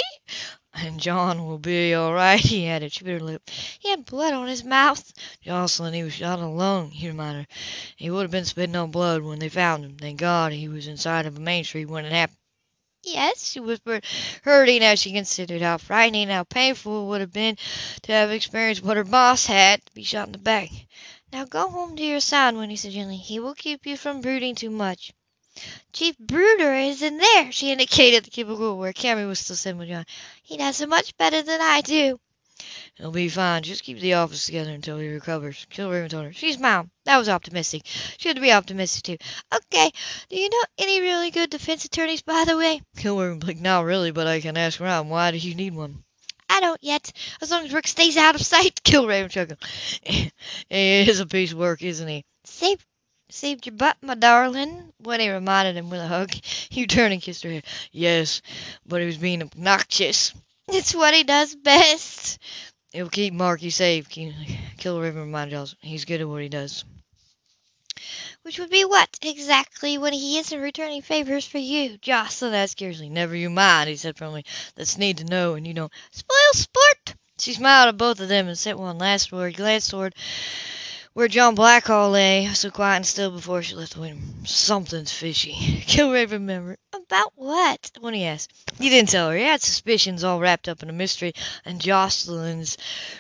And 0.74 0.98
John 0.98 1.46
will 1.46 1.58
be 1.58 1.94
all 1.94 2.14
right, 2.14 2.40
he 2.40 2.68
added. 2.68 2.94
She 2.94 3.04
bit 3.04 3.20
her 3.20 3.20
lip. 3.20 3.42
He 3.50 3.90
had 3.90 4.06
blood 4.06 4.34
on 4.34 4.48
his 4.48 4.64
mouth. 4.64 5.12
Jocelyn, 5.42 5.94
he 5.94 6.04
was 6.04 6.14
shot 6.14 6.40
in 6.40 6.46
the 6.46 6.52
lung, 6.52 6.90
he 6.90 7.10
reminded 7.10 7.42
her. 7.42 7.56
He 7.98 8.10
would 8.10 8.22
have 8.22 8.32
been 8.32 8.46
spitting 8.46 8.78
on 8.78 8.92
blood 8.92 9.24
when 9.24 9.40
they 9.40 9.50
found 9.50 9.84
him. 9.84 9.98
Thank 9.98 10.22
God 10.22 10.54
he 10.54 10.70
was 10.70 10.88
inside 10.88 11.26
of 11.26 11.36
a 11.36 11.42
main 11.42 11.66
street 11.66 11.90
when 11.90 12.06
it 12.06 12.14
happened. 12.14 12.38
Yes, 13.04 13.52
she 13.52 13.60
whispered, 13.60 14.06
hurting 14.44 14.84
as 14.84 15.00
she 15.00 15.12
considered 15.12 15.62
how 15.62 15.78
frightening, 15.78 16.30
how 16.30 16.44
painful 16.44 17.04
it 17.04 17.10
would 17.10 17.22
have 17.22 17.34
been 17.34 17.58
to 18.04 18.12
have 18.14 18.32
experienced 18.32 18.84
what 18.84 18.96
her 18.96 19.04
boss 19.04 19.46
had, 19.46 19.86
to 19.86 19.94
be 19.94 20.04
shot 20.04 20.28
in 20.28 20.32
the 20.32 20.38
back. 20.38 20.70
Now 21.36 21.44
go 21.44 21.68
home 21.68 21.98
to 21.98 22.02
your 22.02 22.22
son, 22.22 22.58
Winnie 22.58 22.78
said 22.78 22.94
gently. 22.94 23.18
He 23.18 23.42
will 23.42 23.56
keep 23.56 23.86
you 23.86 23.98
from 23.98 24.22
brooding 24.22 24.56
too 24.56 24.70
much. 24.70 25.12
Chief 25.92 26.18
Brooder 26.18 26.74
is 26.74 27.02
in 27.02 27.18
there, 27.18 27.52
she 27.52 27.74
indicated 27.74 28.24
the 28.24 28.30
cubicle 28.30 28.78
where 28.78 28.94
Cammy 28.94 29.28
was 29.28 29.40
still 29.40 29.58
sitting 29.58 29.78
with 29.78 29.90
John. 29.90 30.06
He 30.44 30.56
does 30.56 30.80
it 30.80 30.88
much 30.88 31.18
better 31.18 31.42
than 31.42 31.60
I 31.60 31.82
do. 31.82 32.22
He'll 32.96 33.12
be 33.12 33.28
fine. 33.28 33.64
Just 33.64 33.84
keep 33.84 34.00
the 34.00 34.14
office 34.14 34.46
together 34.46 34.72
until 34.72 34.98
he 34.98 35.10
recovers. 35.10 35.68
Kilraven 35.70 36.10
told 36.10 36.24
her. 36.24 36.32
She's 36.32 36.58
mine. 36.58 36.90
That 37.04 37.18
was 37.18 37.28
optimistic. 37.28 37.82
She 38.18 38.30
had 38.30 38.38
to 38.38 38.42
be 38.42 38.54
optimistic, 38.54 39.04
too. 39.04 39.28
Okay. 39.54 39.92
Do 40.30 40.38
you 40.38 40.48
know 40.50 40.64
any 40.78 41.02
really 41.02 41.32
good 41.32 41.50
defense 41.50 41.84
attorneys, 41.84 42.22
by 42.22 42.46
the 42.46 42.56
way? 42.56 42.82
Kilraven 42.96 43.42
blinked. 43.42 43.62
Not 43.62 43.84
really, 43.84 44.12
but 44.12 44.26
I 44.26 44.40
can 44.40 44.56
ask 44.56 44.80
around. 44.80 45.10
Why 45.10 45.32
do 45.32 45.38
you 45.38 45.54
need 45.54 45.76
one? 45.76 46.05
I 46.50 46.60
don't 46.60 46.84
yet. 46.84 47.12
As 47.42 47.52
long 47.52 47.66
as 47.66 47.74
Rick 47.74 47.88
stays 47.88 48.18
out 48.18 48.36
of 48.36 48.42
sight. 48.42 48.82
Kilraven 48.84 49.30
chuckled. 49.30 49.60
he 50.04 50.32
is 50.70 51.20
a 51.20 51.26
piece 51.26 51.52
of 51.52 51.58
work, 51.58 51.82
isn't 51.82 52.08
he? 52.08 52.24
Saved, 52.44 52.86
saved 53.30 53.66
your 53.66 53.76
butt, 53.76 53.98
my 54.02 54.16
darling. 54.16 54.94
Winnie 55.02 55.30
reminded 55.30 55.76
him 55.76 55.90
with 55.90 56.00
a 56.00 56.08
hug. 56.08 56.32
He 56.32 56.88
turned 56.88 57.14
and 57.14 57.22
kissed 57.22 57.44
her 57.44 57.52
head. 57.52 57.66
Yes, 57.92 58.42
but 58.86 59.02
he 59.02 59.08
was 59.08 59.18
being 59.18 59.42
obnoxious. 59.42 60.34
It's 60.68 60.96
what 60.96 61.14
he 61.14 61.24
does 61.24 61.54
best. 61.54 62.40
He'll 62.92 63.08
keep 63.08 63.36
Marky 63.36 63.70
safe. 63.70 64.10
Kilraven 64.10 65.16
reminded 65.16 65.52
Jocelyn. 65.52 65.78
He's 65.82 66.06
good 66.06 66.22
at 66.22 66.28
what 66.28 66.42
he 66.42 66.50
does. 66.50 66.84
Which 68.42 68.60
would 68.60 68.70
be 68.70 68.86
what, 68.86 69.18
exactly, 69.22 69.98
when 69.98 70.14
he 70.14 70.38
isn't 70.38 70.60
returning 70.60 71.02
favors 71.02 71.48
for 71.48 71.58
you? 71.58 71.98
Jocelyn 71.98 72.54
asked 72.54 72.78
curiously. 72.78 73.10
Never 73.10 73.36
you 73.36 73.50
mind, 73.50 73.90
he 73.90 73.96
said 73.96 74.18
firmly. 74.18 74.46
That's 74.76 74.98
need 74.98 75.18
to 75.20 75.24
know, 75.24 75.56
and 75.56 75.66
you 75.66 75.74
don't 75.74 75.92
spoil 76.12 76.54
sport. 76.54 77.16
She 77.38 77.54
smiled 77.54 77.90
at 77.90 77.98
both 77.98 78.20
of 78.20 78.28
them 78.28 78.48
and 78.48 78.58
sent 78.58 78.80
one 78.80 78.98
last 78.98 79.32
word, 79.32 79.56
glanced 79.56 79.90
toward 79.90 80.14
where 81.16 81.30
John 81.30 81.56
Blackhawk 81.56 82.12
lay, 82.12 82.54
so 82.54 82.70
quiet 82.70 82.98
and 82.98 83.06
still 83.06 83.32
before 83.32 83.64
she 83.64 83.74
left 83.76 83.94
the 83.94 84.02
window. 84.02 84.22
Something's 84.44 85.14
fishy. 85.14 85.54
Kilraven 85.88 86.32
remembered. 86.32 86.78
About 86.94 87.32
what? 87.36 87.92
When 88.02 88.14
he 88.14 88.26
asked. 88.26 88.52
He 88.78 88.90
didn't 88.90 89.10
tell 89.10 89.30
her. 89.30 89.38
He 89.38 89.44
had 89.44 89.62
suspicions 89.62 90.26
all 90.26 90.42
wrapped 90.42 90.68
up 90.68 90.84
in 90.84 90.90
a 90.90 90.94
mystery 90.94 91.34
and 91.64 91.80
Jocelyn's 91.80 92.78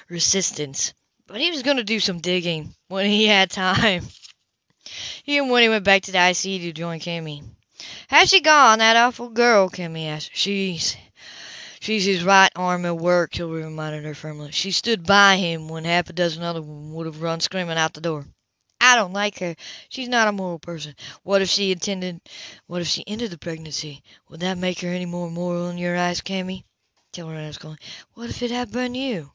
resistance. 0.10 0.93
But 1.28 1.39
he 1.39 1.52
was 1.52 1.63
going 1.63 1.78
to 1.78 1.84
do 1.86 2.02
some 2.02 2.19
digging 2.19 2.76
when 2.89 3.06
he 3.06 3.28
had 3.28 3.49
time. 3.49 4.04
He 5.25 5.39
and 5.39 5.49
Winnie 5.49 5.69
went 5.69 5.83
back 5.83 6.03
to 6.03 6.11
the 6.11 6.29
IC 6.29 6.61
to 6.61 6.71
join 6.71 6.99
Cammy. 6.99 7.41
Has 8.09 8.29
she 8.29 8.41
gone, 8.41 8.77
that 8.77 8.95
awful 8.95 9.29
girl? 9.29 9.71
Cammy 9.71 10.05
asked. 10.05 10.29
She's 10.35 10.95
She's 11.79 12.05
his 12.05 12.23
right 12.23 12.51
arm 12.55 12.85
at 12.85 12.97
work, 12.97 13.31
Kilroy 13.31 13.63
reminded 13.63 14.05
her 14.05 14.13
firmly. 14.13 14.51
She 14.51 14.71
stood 14.71 15.03
by 15.03 15.38
him 15.38 15.67
when 15.67 15.83
half 15.83 16.11
a 16.11 16.13
dozen 16.13 16.43
other 16.43 16.61
women 16.61 16.93
would 16.93 17.07
have 17.07 17.23
run 17.23 17.39
screaming 17.39 17.75
out 17.75 17.95
the 17.95 18.01
door. 18.01 18.27
I 18.79 18.95
don't 18.95 19.13
like 19.13 19.39
her. 19.39 19.55
She's 19.89 20.09
not 20.09 20.27
a 20.27 20.31
moral 20.31 20.59
person. 20.59 20.95
What 21.23 21.41
if 21.41 21.49
she 21.49 21.71
intended, 21.71 22.21
what 22.67 22.81
if 22.81 22.88
she 22.88 23.03
ended 23.07 23.31
the 23.31 23.39
pregnancy? 23.39 24.03
Would 24.29 24.41
that 24.41 24.59
make 24.59 24.81
her 24.81 24.89
any 24.89 25.07
more 25.07 25.31
moral 25.31 25.69
in 25.69 25.79
your 25.79 25.97
eyes, 25.97 26.21
Cammy? 26.21 26.65
Tell 27.11 27.29
her 27.29 27.35
I 27.35 27.47
was 27.47 27.57
going. 27.57 27.79
What 28.13 28.29
if 28.29 28.43
it 28.43 28.51
had 28.51 28.71
been 28.71 28.93
you? 28.93 29.31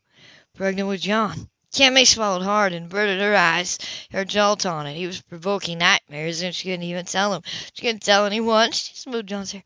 Pregnant 0.54 0.88
with 0.88 1.00
John? 1.00 1.50
Cammy 1.72 2.06
swallowed 2.06 2.42
hard 2.42 2.72
and 2.72 2.86
averted 2.86 3.20
her 3.20 3.36
eyes. 3.36 3.78
Her 4.10 4.24
jaw 4.24 4.56
taunted. 4.56 4.96
He 4.96 5.06
was 5.06 5.22
provoking 5.22 5.78
nightmares, 5.78 6.42
and 6.42 6.54
she 6.54 6.68
couldn't 6.68 6.82
even 6.82 7.06
tell 7.06 7.32
him. 7.32 7.42
She 7.74 7.82
couldn't 7.82 8.02
tell 8.02 8.26
anyone. 8.26 8.72
She 8.72 8.94
smoothed 8.94 9.28
John's 9.28 9.52
hair. 9.52 9.62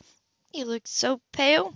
He 0.53 0.65
looked 0.65 0.89
so 0.89 1.21
pale. 1.33 1.75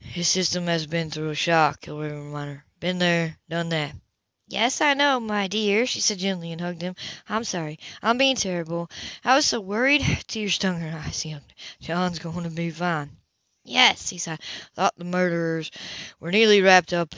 His 0.00 0.28
system 0.28 0.66
has 0.66 0.86
been 0.86 1.10
through 1.10 1.30
a 1.30 1.34
shock, 1.34 1.82
Kilraven 1.82 2.26
reminded 2.26 2.56
her. 2.56 2.64
Been 2.80 2.98
there, 2.98 3.38
done 3.48 3.68
that. 3.70 3.94
Yes, 4.48 4.80
I 4.80 4.94
know, 4.94 5.20
my 5.20 5.46
dear, 5.48 5.86
she 5.86 6.00
said 6.00 6.18
gently 6.18 6.52
and 6.52 6.60
hugged 6.60 6.82
him. 6.82 6.94
I'm 7.28 7.44
sorry. 7.44 7.78
I'm 8.02 8.18
being 8.18 8.36
terrible. 8.36 8.90
I 9.24 9.34
was 9.34 9.46
so 9.46 9.60
worried. 9.60 10.02
Tears 10.26 10.54
stung 10.54 10.80
her 10.80 10.98
eyes. 10.98 11.22
He. 11.22 11.36
John's 11.80 12.18
going 12.18 12.44
to 12.44 12.50
be 12.50 12.70
fine. 12.70 13.10
Yes, 13.64 14.10
he 14.10 14.18
sighed. 14.18 14.40
Thought 14.74 14.94
the 14.96 15.04
murderers 15.04 15.70
were 16.20 16.30
nearly 16.30 16.60
wrapped 16.60 16.92
up. 16.92 17.14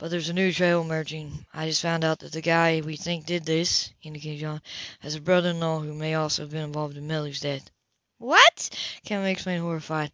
But 0.00 0.10
there's 0.10 0.30
a 0.30 0.32
new 0.32 0.50
trail 0.50 0.80
emerging. 0.80 1.44
I 1.52 1.66
just 1.66 1.82
found 1.82 2.04
out 2.04 2.20
that 2.20 2.32
the 2.32 2.40
guy 2.40 2.80
we 2.82 2.96
think 2.96 3.26
did 3.26 3.44
this, 3.44 3.92
indicated 4.02 4.40
John, 4.40 4.62
has 5.00 5.14
a 5.14 5.20
brother-in-law 5.20 5.80
who 5.80 5.92
may 5.92 6.14
also 6.14 6.40
have 6.42 6.52
been 6.52 6.64
involved 6.64 6.96
in 6.96 7.06
Millie's 7.06 7.40
death. 7.40 7.70
What? 8.16 8.70
Cammy 9.06 9.30
explained, 9.30 9.60
horrified. 9.60 10.10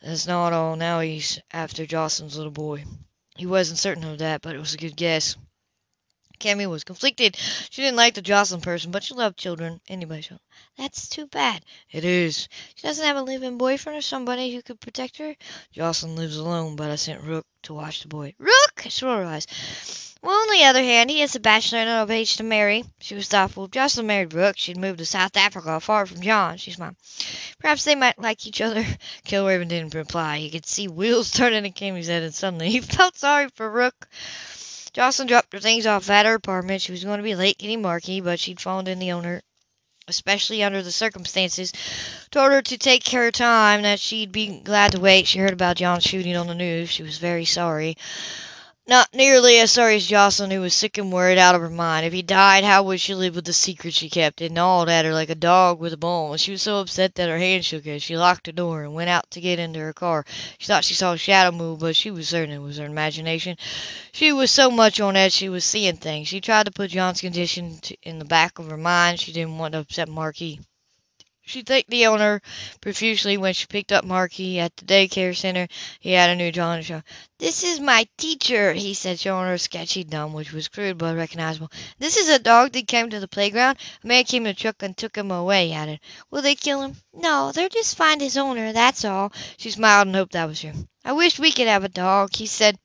That's 0.00 0.26
not 0.26 0.54
all. 0.54 0.74
Now 0.76 1.00
he's 1.00 1.38
after 1.52 1.84
Jocelyn's 1.84 2.38
little 2.38 2.50
boy. 2.50 2.86
He 3.36 3.44
wasn't 3.44 3.78
certain 3.78 4.04
of 4.04 4.20
that, 4.20 4.40
but 4.40 4.56
it 4.56 4.58
was 4.58 4.72
a 4.72 4.78
good 4.78 4.96
guess. 4.96 5.36
Cammy 6.38 6.68
was 6.68 6.84
conflicted. 6.84 7.36
She 7.70 7.82
didn't 7.82 7.96
like 7.96 8.14
the 8.14 8.22
Jocelyn 8.22 8.60
person, 8.60 8.90
but 8.90 9.02
she 9.02 9.14
loved 9.14 9.36
children. 9.36 9.80
Anybody 9.88 10.22
should. 10.22 10.40
That's 10.76 11.08
too 11.08 11.26
bad. 11.26 11.64
It 11.90 12.04
is. 12.04 12.48
She 12.74 12.86
doesn't 12.86 13.04
have 13.04 13.16
a 13.16 13.22
live-in 13.22 13.58
boyfriend 13.58 13.98
or 13.98 14.02
somebody 14.02 14.54
who 14.54 14.62
could 14.62 14.80
protect 14.80 15.18
her. 15.18 15.34
Jocelyn 15.72 16.16
lives 16.16 16.36
alone, 16.36 16.76
but 16.76 16.90
I 16.90 16.96
sent 16.96 17.22
Rook 17.22 17.46
to 17.62 17.74
watch 17.74 18.02
the 18.02 18.08
boy. 18.08 18.34
Rook! 18.38 18.86
She 18.88 19.04
rolled 19.04 19.26
eyes. 19.26 19.46
Well, 20.22 20.34
on 20.34 20.50
the 20.50 20.64
other 20.64 20.82
hand, 20.82 21.08
he 21.10 21.22
is 21.22 21.36
a 21.36 21.40
bachelor 21.40 21.78
and 21.78 21.88
of 21.88 22.10
age 22.10 22.36
to 22.36 22.42
marry. 22.42 22.84
She 22.98 23.14
was 23.14 23.28
thoughtful. 23.28 23.68
Jocelyn 23.68 24.08
married 24.08 24.34
Rook, 24.34 24.56
she'd 24.56 24.76
move 24.76 24.96
to 24.96 25.06
South 25.06 25.36
Africa, 25.36 25.78
far 25.78 26.06
from 26.06 26.20
John. 26.20 26.56
She 26.56 26.72
smiled. 26.72 26.96
Perhaps 27.60 27.84
they 27.84 27.94
might 27.94 28.18
like 28.18 28.46
each 28.46 28.60
other. 28.60 28.84
Kilraven 29.24 29.68
didn't 29.68 29.94
reply. 29.94 30.38
He 30.38 30.50
could 30.50 30.66
see 30.66 30.88
wheels 30.88 31.30
turning 31.32 31.64
in 31.64 31.72
Cammy's 31.72 32.08
head, 32.08 32.22
and 32.22 32.34
suddenly 32.34 32.70
he 32.70 32.80
felt 32.80 33.16
sorry 33.16 33.48
for 33.54 33.70
Rook. 33.70 34.08
Jocelyn 34.96 35.28
dropped 35.28 35.52
her 35.52 35.58
things 35.58 35.84
off 35.84 36.08
at 36.08 36.24
her 36.24 36.32
apartment. 36.32 36.80
She 36.80 36.90
was 36.90 37.04
going 37.04 37.18
to 37.18 37.22
be 37.22 37.34
late 37.34 37.58
getting 37.58 37.82
Marky, 37.82 38.22
but 38.22 38.40
she'd 38.40 38.62
phoned 38.62 38.88
in 38.88 38.98
the 38.98 39.12
owner, 39.12 39.42
especially 40.08 40.62
under 40.62 40.80
the 40.80 40.90
circumstances. 40.90 41.70
Told 42.30 42.50
her 42.50 42.62
to 42.62 42.78
take 42.78 43.06
her 43.10 43.30
time, 43.30 43.82
that 43.82 44.00
she'd 44.00 44.32
be 44.32 44.58
glad 44.60 44.92
to 44.92 44.98
wait. 44.98 45.26
She 45.26 45.38
heard 45.38 45.52
about 45.52 45.76
John's 45.76 46.02
shooting 46.02 46.34
on 46.34 46.46
the 46.46 46.54
news. 46.54 46.88
She 46.88 47.02
was 47.02 47.18
very 47.18 47.44
sorry. 47.44 47.98
Not 48.88 49.12
nearly 49.12 49.58
as 49.58 49.72
sorry 49.72 49.96
as 49.96 50.06
Jocelyn, 50.06 50.52
who 50.52 50.60
was 50.60 50.72
sick 50.72 50.96
and 50.96 51.12
worried 51.12 51.38
out 51.38 51.56
of 51.56 51.60
her 51.60 51.68
mind. 51.70 52.06
If 52.06 52.12
he 52.12 52.22
died, 52.22 52.62
how 52.62 52.84
would 52.84 53.00
she 53.00 53.16
live 53.16 53.34
with 53.34 53.44
the 53.44 53.52
secret 53.52 53.94
she 53.94 54.08
kept? 54.08 54.40
It 54.40 54.52
gnawed 54.52 54.88
at 54.88 55.04
her 55.04 55.12
like 55.12 55.28
a 55.28 55.34
dog 55.34 55.80
with 55.80 55.92
a 55.92 55.96
bone. 55.96 56.36
She 56.36 56.52
was 56.52 56.62
so 56.62 56.78
upset 56.78 57.16
that 57.16 57.28
her 57.28 57.38
hand 57.38 57.64
shook 57.64 57.84
as 57.88 58.04
she 58.04 58.16
locked 58.16 58.44
the 58.46 58.52
door 58.52 58.84
and 58.84 58.94
went 58.94 59.10
out 59.10 59.28
to 59.32 59.40
get 59.40 59.58
into 59.58 59.80
her 59.80 59.92
car. 59.92 60.24
She 60.58 60.68
thought 60.68 60.84
she 60.84 60.94
saw 60.94 61.14
a 61.14 61.18
shadow 61.18 61.50
move, 61.50 61.80
but 61.80 61.96
she 61.96 62.12
was 62.12 62.28
certain 62.28 62.54
it 62.54 62.58
was 62.58 62.76
her 62.76 62.86
imagination. 62.86 63.56
She 64.12 64.32
was 64.32 64.52
so 64.52 64.70
much 64.70 65.00
on 65.00 65.16
edge 65.16 65.32
she 65.32 65.48
was 65.48 65.64
seeing 65.64 65.96
things. 65.96 66.28
She 66.28 66.40
tried 66.40 66.66
to 66.66 66.72
put 66.72 66.92
John's 66.92 67.20
condition 67.20 67.80
in 68.04 68.20
the 68.20 68.24
back 68.24 68.60
of 68.60 68.70
her 68.70 68.76
mind. 68.76 69.18
She 69.18 69.32
didn't 69.32 69.58
want 69.58 69.72
to 69.72 69.80
upset 69.80 70.08
Marky. 70.08 70.60
She 71.48 71.62
thanked 71.62 71.90
the 71.90 72.06
owner 72.06 72.42
profusely 72.80 73.36
when 73.36 73.54
she 73.54 73.66
picked 73.66 73.92
up 73.92 74.04
Marky 74.04 74.58
at 74.58 74.76
the 74.76 74.84
daycare 74.84 75.34
center. 75.34 75.68
He 76.00 76.10
had 76.10 76.28
a 76.28 76.34
new 76.34 76.50
to 76.50 76.82
show. 76.82 77.02
"This 77.38 77.62
is 77.62 77.78
my 77.78 78.08
teacher," 78.18 78.72
he 78.72 78.94
said, 78.94 79.20
showing 79.20 79.46
her 79.46 79.54
a 79.54 79.58
sketchy 79.58 80.02
dumb, 80.02 80.32
which 80.32 80.52
was 80.52 80.66
crude 80.66 80.98
but 80.98 81.14
recognizable. 81.14 81.70
"This 82.00 82.16
is 82.16 82.28
a 82.28 82.40
dog 82.40 82.72
that 82.72 82.88
came 82.88 83.10
to 83.10 83.20
the 83.20 83.28
playground. 83.28 83.78
A 84.02 84.06
man 84.08 84.24
came 84.24 84.44
in 84.44 84.50
a 84.50 84.54
truck 84.54 84.82
and 84.82 84.96
took 84.96 85.16
him 85.16 85.30
away," 85.30 85.68
he 85.68 85.72
added. 85.74 86.00
"Will 86.32 86.42
they 86.42 86.56
kill 86.56 86.82
him?" 86.82 86.96
"No, 87.14 87.52
they'll 87.52 87.68
just 87.68 87.96
find 87.96 88.20
his 88.20 88.36
owner, 88.36 88.72
that's 88.72 89.04
all." 89.04 89.32
She 89.56 89.70
smiled 89.70 90.08
and 90.08 90.16
hoped 90.16 90.32
that 90.32 90.48
was 90.48 90.60
true. 90.60 90.88
"I 91.04 91.12
wish 91.12 91.38
we 91.38 91.52
could 91.52 91.68
have 91.68 91.84
a 91.84 91.88
dog," 91.88 92.34
he 92.34 92.46
said. 92.46 92.76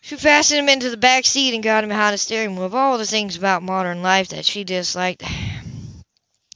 She 0.00 0.16
fastened 0.16 0.58
him 0.58 0.68
into 0.68 0.90
the 0.90 0.96
back 0.96 1.24
seat 1.24 1.54
and 1.54 1.62
got 1.62 1.84
him 1.84 1.90
behind 1.90 2.14
the 2.14 2.18
steering 2.18 2.56
wheel. 2.56 2.64
Of 2.64 2.74
all 2.74 2.98
the 2.98 3.06
things 3.06 3.36
about 3.36 3.62
modern 3.62 4.02
life 4.02 4.26
that 4.30 4.44
she 4.44 4.64
disliked, 4.64 5.22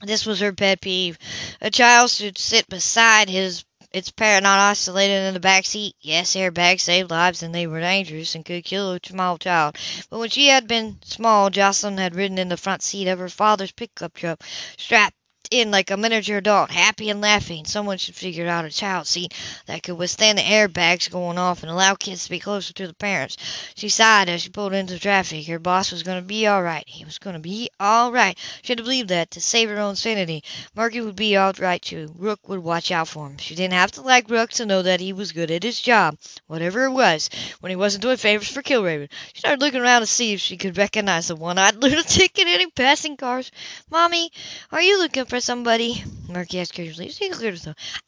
this 0.01 0.25
was 0.25 0.39
her 0.39 0.53
pet 0.53 0.81
peeve. 0.81 1.17
A 1.61 1.71
child 1.71 2.11
should 2.11 2.37
sit 2.37 2.69
beside 2.69 3.29
his 3.29 3.65
its 3.91 4.11
parent, 4.11 4.43
not 4.43 4.59
isolated 4.59 5.27
in 5.27 5.33
the 5.33 5.39
back 5.39 5.65
seat. 5.65 5.95
Yes, 6.01 6.35
airbags 6.35 6.81
saved 6.81 7.09
lives 7.09 7.41
and 7.41 7.55
they 7.55 7.67
were 7.67 7.79
dangerous 7.79 8.35
and 8.35 8.45
could 8.45 8.63
kill 8.65 8.93
a 8.93 8.99
small 9.03 9.37
child. 9.37 9.77
But 10.09 10.19
when 10.19 10.29
she 10.29 10.47
had 10.47 10.67
been 10.67 10.99
small, 11.03 11.49
Jocelyn 11.49 11.97
had 11.97 12.15
ridden 12.15 12.37
in 12.37 12.49
the 12.49 12.57
front 12.57 12.83
seat 12.83 13.07
of 13.07 13.19
her 13.19 13.29
father's 13.29 13.71
pickup 13.71 14.13
truck, 14.13 14.43
strapped 14.77 15.16
in 15.51 15.71
like 15.71 15.91
a 15.91 15.97
miniature 15.97 16.37
adult, 16.37 16.71
happy 16.71 17.09
and 17.09 17.21
laughing. 17.21 17.65
Someone 17.65 17.97
should 17.97 18.15
figure 18.15 18.47
out 18.47 18.65
a 18.65 18.69
child 18.69 19.07
seat 19.07 19.33
that 19.65 19.83
could 19.83 19.97
withstand 19.97 20.37
the 20.37 20.43
airbags 20.43 21.09
going 21.09 21.37
off 21.37 21.63
and 21.63 21.71
allow 21.71 21.95
kids 21.95 22.25
to 22.25 22.29
be 22.29 22.39
closer 22.39 22.73
to 22.73 22.87
the 22.87 22.93
parents. 22.93 23.37
She 23.75 23.89
sighed 23.89 24.29
as 24.29 24.41
she 24.41 24.49
pulled 24.49 24.73
into 24.73 24.99
traffic. 24.99 25.47
Her 25.47 25.59
boss 25.59 25.91
was 25.91 26.03
going 26.03 26.21
to 26.21 26.27
be 26.27 26.47
all 26.47 26.61
right. 26.61 26.83
He 26.87 27.05
was 27.05 27.17
going 27.17 27.35
to 27.35 27.39
be 27.39 27.69
all 27.79 28.11
right. 28.11 28.37
She 28.61 28.71
had 28.71 28.77
to 28.77 28.83
believe 28.83 29.07
that 29.07 29.31
to 29.31 29.41
save 29.41 29.69
her 29.69 29.79
own 29.79 29.95
sanity. 29.95 30.43
Marky 30.75 31.01
would 31.01 31.15
be 31.15 31.37
all 31.37 31.53
right 31.59 31.81
too. 31.81 32.13
Rook 32.17 32.47
would 32.49 32.59
watch 32.59 32.91
out 32.91 33.07
for 33.07 33.27
him. 33.27 33.37
She 33.37 33.55
didn't 33.55 33.73
have 33.73 33.91
to 33.93 34.01
like 34.01 34.29
Rook 34.29 34.51
to 34.51 34.65
know 34.65 34.81
that 34.81 34.99
he 34.99 35.13
was 35.13 35.31
good 35.31 35.51
at 35.51 35.63
his 35.63 35.79
job, 35.79 36.17
whatever 36.47 36.85
it 36.85 36.91
was, 36.91 37.29
when 37.59 37.69
he 37.69 37.75
wasn't 37.75 38.01
doing 38.01 38.17
favors 38.17 38.49
for 38.49 38.61
Kilraven. 38.61 39.09
She 39.33 39.39
started 39.39 39.61
looking 39.61 39.81
around 39.81 40.01
to 40.01 40.07
see 40.07 40.33
if 40.33 40.41
she 40.41 40.57
could 40.57 40.77
recognize 40.77 41.27
the 41.27 41.35
one-eyed 41.35 41.75
lunatic 41.81 42.37
in 42.37 42.47
any 42.47 42.67
passing 42.67 43.17
cars. 43.17 43.51
Mommy, 43.89 44.31
are 44.71 44.81
you 44.81 44.99
looking 44.99 45.25
for 45.25 45.36
somebody? 45.39 46.03
Marky 46.27 46.59
asked 46.59 46.73
curiously. 46.73 47.11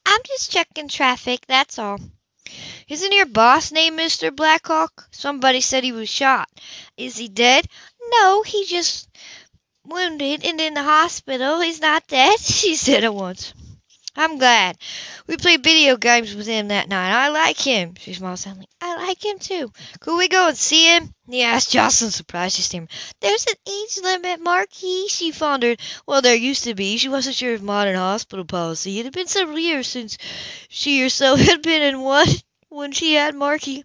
I'm 0.06 0.22
just 0.26 0.52
checking 0.52 0.88
traffic, 0.88 1.46
that's 1.48 1.80
all. 1.80 2.00
Isn't 2.88 3.12
your 3.12 3.28
boss 3.28 3.72
named 3.72 4.00
Mr. 4.00 4.36
Blackhawk? 4.36 5.08
Somebody 5.12 5.62
said 5.62 5.84
he 5.84 5.92
was 5.92 6.10
shot. 6.10 6.50
Is 6.98 7.18
he 7.18 7.28
dead? 7.28 7.68
No, 8.12 8.42
he 8.42 8.66
just 8.66 9.08
wounded 9.86 10.44
and 10.46 10.60
in 10.60 10.74
the 10.74 10.84
hospital. 10.84 11.60
He's 11.60 11.82
not 11.82 12.08
dead, 12.08 12.40
she 12.40 12.76
said 12.76 13.04
at 13.04 13.14
once. 13.14 13.54
I'm 14.16 14.38
glad. 14.38 14.78
We 15.28 15.38
played 15.38 15.64
video 15.64 15.96
games 15.98 16.36
with 16.36 16.46
him 16.46 16.68
that 16.68 16.90
night. 16.90 17.12
I 17.12 17.30
like 17.30 17.60
him. 17.60 17.96
She 17.96 18.14
smiled 18.14 18.40
suddenly. 18.40 18.68
I 18.82 18.96
like 18.98 19.24
him 19.24 19.40
too. 19.40 19.72
Could 20.00 20.18
we 20.18 20.28
go 20.28 20.50
and 20.50 20.58
see 20.58 20.96
him? 20.96 21.14
He 21.28 21.42
asked 21.44 21.72
Jocelyn, 21.72 22.12
surprised. 22.12 22.56
She 22.56 22.62
stammered. 22.62 22.92
There's 23.22 23.46
an 23.46 23.54
age 23.68 24.00
limit, 24.04 24.42
Marky. 24.42 25.08
She 25.08 25.32
pondered. 25.32 25.80
Well, 26.06 26.22
there 26.22 26.36
used 26.36 26.66
to 26.66 26.76
be. 26.76 26.98
She 26.98 27.10
wasn't 27.10 27.36
sure 27.36 27.54
of 27.54 27.64
modern 27.64 27.96
hospital 27.96 28.46
policy. 28.46 29.00
It 29.00 29.06
had 29.06 29.14
been 29.14 29.28
several 29.28 29.58
years 29.58 29.88
since 29.88 30.18
she 30.70 31.00
herself 31.02 31.40
had 31.50 31.62
been 31.62 31.82
in 31.82 32.02
one 32.02 32.28
when 32.70 32.92
she 32.92 33.14
had 33.14 33.36
Marky. 33.36 33.84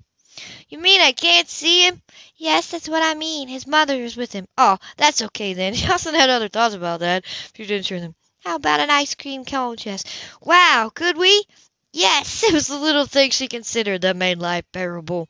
You 0.68 0.78
mean 0.78 1.00
I 1.00 1.12
can't 1.12 1.48
see 1.48 1.86
him? 1.86 2.02
Yes, 2.36 2.68
that's 2.70 2.88
what 2.88 3.02
I 3.02 3.14
mean. 3.14 3.48
His 3.48 3.66
mother 3.66 3.94
is 3.94 4.16
with 4.16 4.32
him. 4.32 4.46
Oh, 4.58 4.78
that's 4.96 5.22
okay 5.22 5.54
then. 5.54 5.74
Jocelyn 5.74 6.16
had 6.16 6.30
other 6.30 6.48
thoughts 6.48 6.74
about 6.74 7.00
that. 7.00 7.24
She 7.56 7.66
didn't 7.66 7.86
share 7.86 8.00
them. 8.00 8.14
How 8.44 8.56
about 8.56 8.80
an 8.80 8.90
ice 8.90 9.14
cream 9.14 9.44
cone 9.44 9.76
chest? 9.76 10.08
Wow, 10.40 10.90
could 10.94 11.16
we? 11.16 11.44
Yes, 11.92 12.42
it 12.48 12.52
was 12.52 12.66
the 12.68 12.78
little 12.78 13.06
things 13.06 13.34
she 13.34 13.48
considered 13.48 14.02
that 14.02 14.16
made 14.16 14.38
life 14.38 14.64
bearable. 14.70 15.28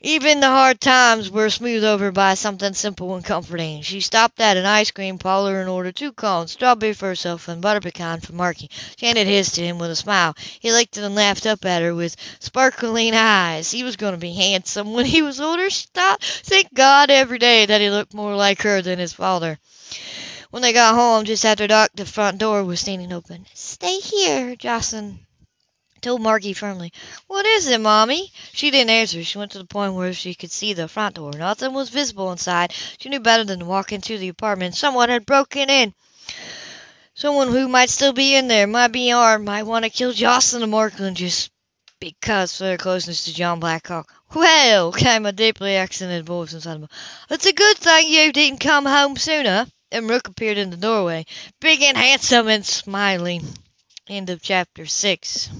Even 0.00 0.40
the 0.40 0.48
hard 0.48 0.80
times 0.80 1.30
were 1.30 1.50
smoothed 1.50 1.84
over 1.84 2.10
by 2.12 2.34
something 2.34 2.74
simple 2.74 3.14
and 3.14 3.24
comforting. 3.24 3.82
She 3.82 4.00
stopped 4.00 4.40
at 4.40 4.56
an 4.56 4.66
ice 4.66 4.90
cream 4.90 5.18
parlor 5.18 5.60
and 5.60 5.68
ordered 5.68 5.96
two 5.96 6.12
cones, 6.12 6.52
strawberry 6.52 6.92
for 6.92 7.06
herself 7.08 7.48
and 7.48 7.62
butter 7.62 7.80
pecan 7.80 8.20
for 8.20 8.32
Marky. 8.32 8.70
She 8.96 9.06
handed 9.06 9.26
his 9.26 9.50
to 9.52 9.62
him 9.62 9.78
with 9.78 9.90
a 9.90 9.96
smile. 9.96 10.34
He 10.60 10.72
licked 10.72 10.98
it 10.98 11.04
and 11.04 11.14
laughed 11.14 11.46
up 11.46 11.64
at 11.64 11.82
her 11.82 11.94
with 11.94 12.16
sparkling 12.40 13.14
eyes. 13.14 13.70
He 13.70 13.84
was 13.84 13.96
going 13.96 14.14
to 14.14 14.18
be 14.18 14.34
handsome 14.34 14.92
when 14.92 15.06
he 15.06 15.22
was 15.22 15.40
older, 15.40 15.70
she 15.70 15.86
thought. 15.94 16.22
Thank 16.22 16.74
God 16.74 17.10
every 17.10 17.38
day 17.38 17.66
that 17.66 17.80
he 17.80 17.90
looked 17.90 18.14
more 18.14 18.34
like 18.36 18.62
her 18.62 18.82
than 18.82 18.98
his 18.98 19.12
father. 19.12 19.58
When 20.52 20.60
they 20.60 20.74
got 20.74 20.94
home 20.94 21.24
just 21.24 21.46
after 21.46 21.66
dark, 21.66 21.92
the 21.94 22.04
front 22.04 22.36
door 22.36 22.62
was 22.62 22.78
standing 22.78 23.10
open. 23.10 23.46
Stay 23.54 24.00
here, 24.00 24.54
Jocelyn 24.54 25.20
told 26.02 26.20
Marky 26.20 26.52
firmly. 26.52 26.92
What 27.26 27.46
is 27.46 27.68
it, 27.68 27.80
Mommy? 27.80 28.30
She 28.52 28.70
didn't 28.70 28.90
answer. 28.90 29.24
She 29.24 29.38
went 29.38 29.52
to 29.52 29.58
the 29.58 29.64
point 29.64 29.94
where 29.94 30.12
she 30.12 30.34
could 30.34 30.50
see 30.50 30.74
the 30.74 30.88
front 30.88 31.14
door. 31.14 31.32
Nothing 31.32 31.72
was 31.72 31.88
visible 31.88 32.32
inside. 32.32 32.74
She 32.98 33.08
knew 33.08 33.20
better 33.20 33.44
than 33.44 33.60
to 33.60 33.64
walk 33.64 33.92
into 33.92 34.18
the 34.18 34.28
apartment. 34.28 34.74
Someone 34.74 35.08
had 35.08 35.24
broken 35.24 35.70
in. 35.70 35.94
Someone 37.14 37.48
who 37.48 37.66
might 37.66 37.88
still 37.88 38.12
be 38.12 38.36
in 38.36 38.46
there, 38.46 38.66
might 38.66 38.88
be 38.88 39.10
armed, 39.10 39.46
might 39.46 39.62
want 39.62 39.86
to 39.86 39.90
kill 39.90 40.12
Jocelyn 40.12 40.64
and 40.64 40.70
Markland 40.70 41.16
just 41.16 41.50
because 41.98 42.60
of 42.60 42.66
their 42.66 42.76
closeness 42.76 43.24
to 43.24 43.32
John 43.32 43.58
Blackhawk. 43.58 44.12
Well, 44.34 44.92
came 44.92 45.24
a 45.24 45.32
deeply 45.32 45.76
accented 45.76 46.26
voice 46.26 46.52
inside 46.52 46.74
him. 46.76 46.88
It's 47.30 47.46
a 47.46 47.54
good 47.54 47.78
thing 47.78 48.08
you 48.08 48.30
didn't 48.34 48.60
come 48.60 48.84
home 48.84 49.16
sooner. 49.16 49.66
And 49.92 50.08
Rook 50.08 50.26
appeared 50.26 50.56
in 50.56 50.70
the 50.70 50.76
doorway, 50.78 51.26
big 51.60 51.82
and 51.82 51.96
handsome 51.98 52.48
and 52.48 52.64
smiling. 52.64 53.46
End 54.08 54.30
of 54.30 54.42
chapter 54.42 54.86
6. 54.86 55.50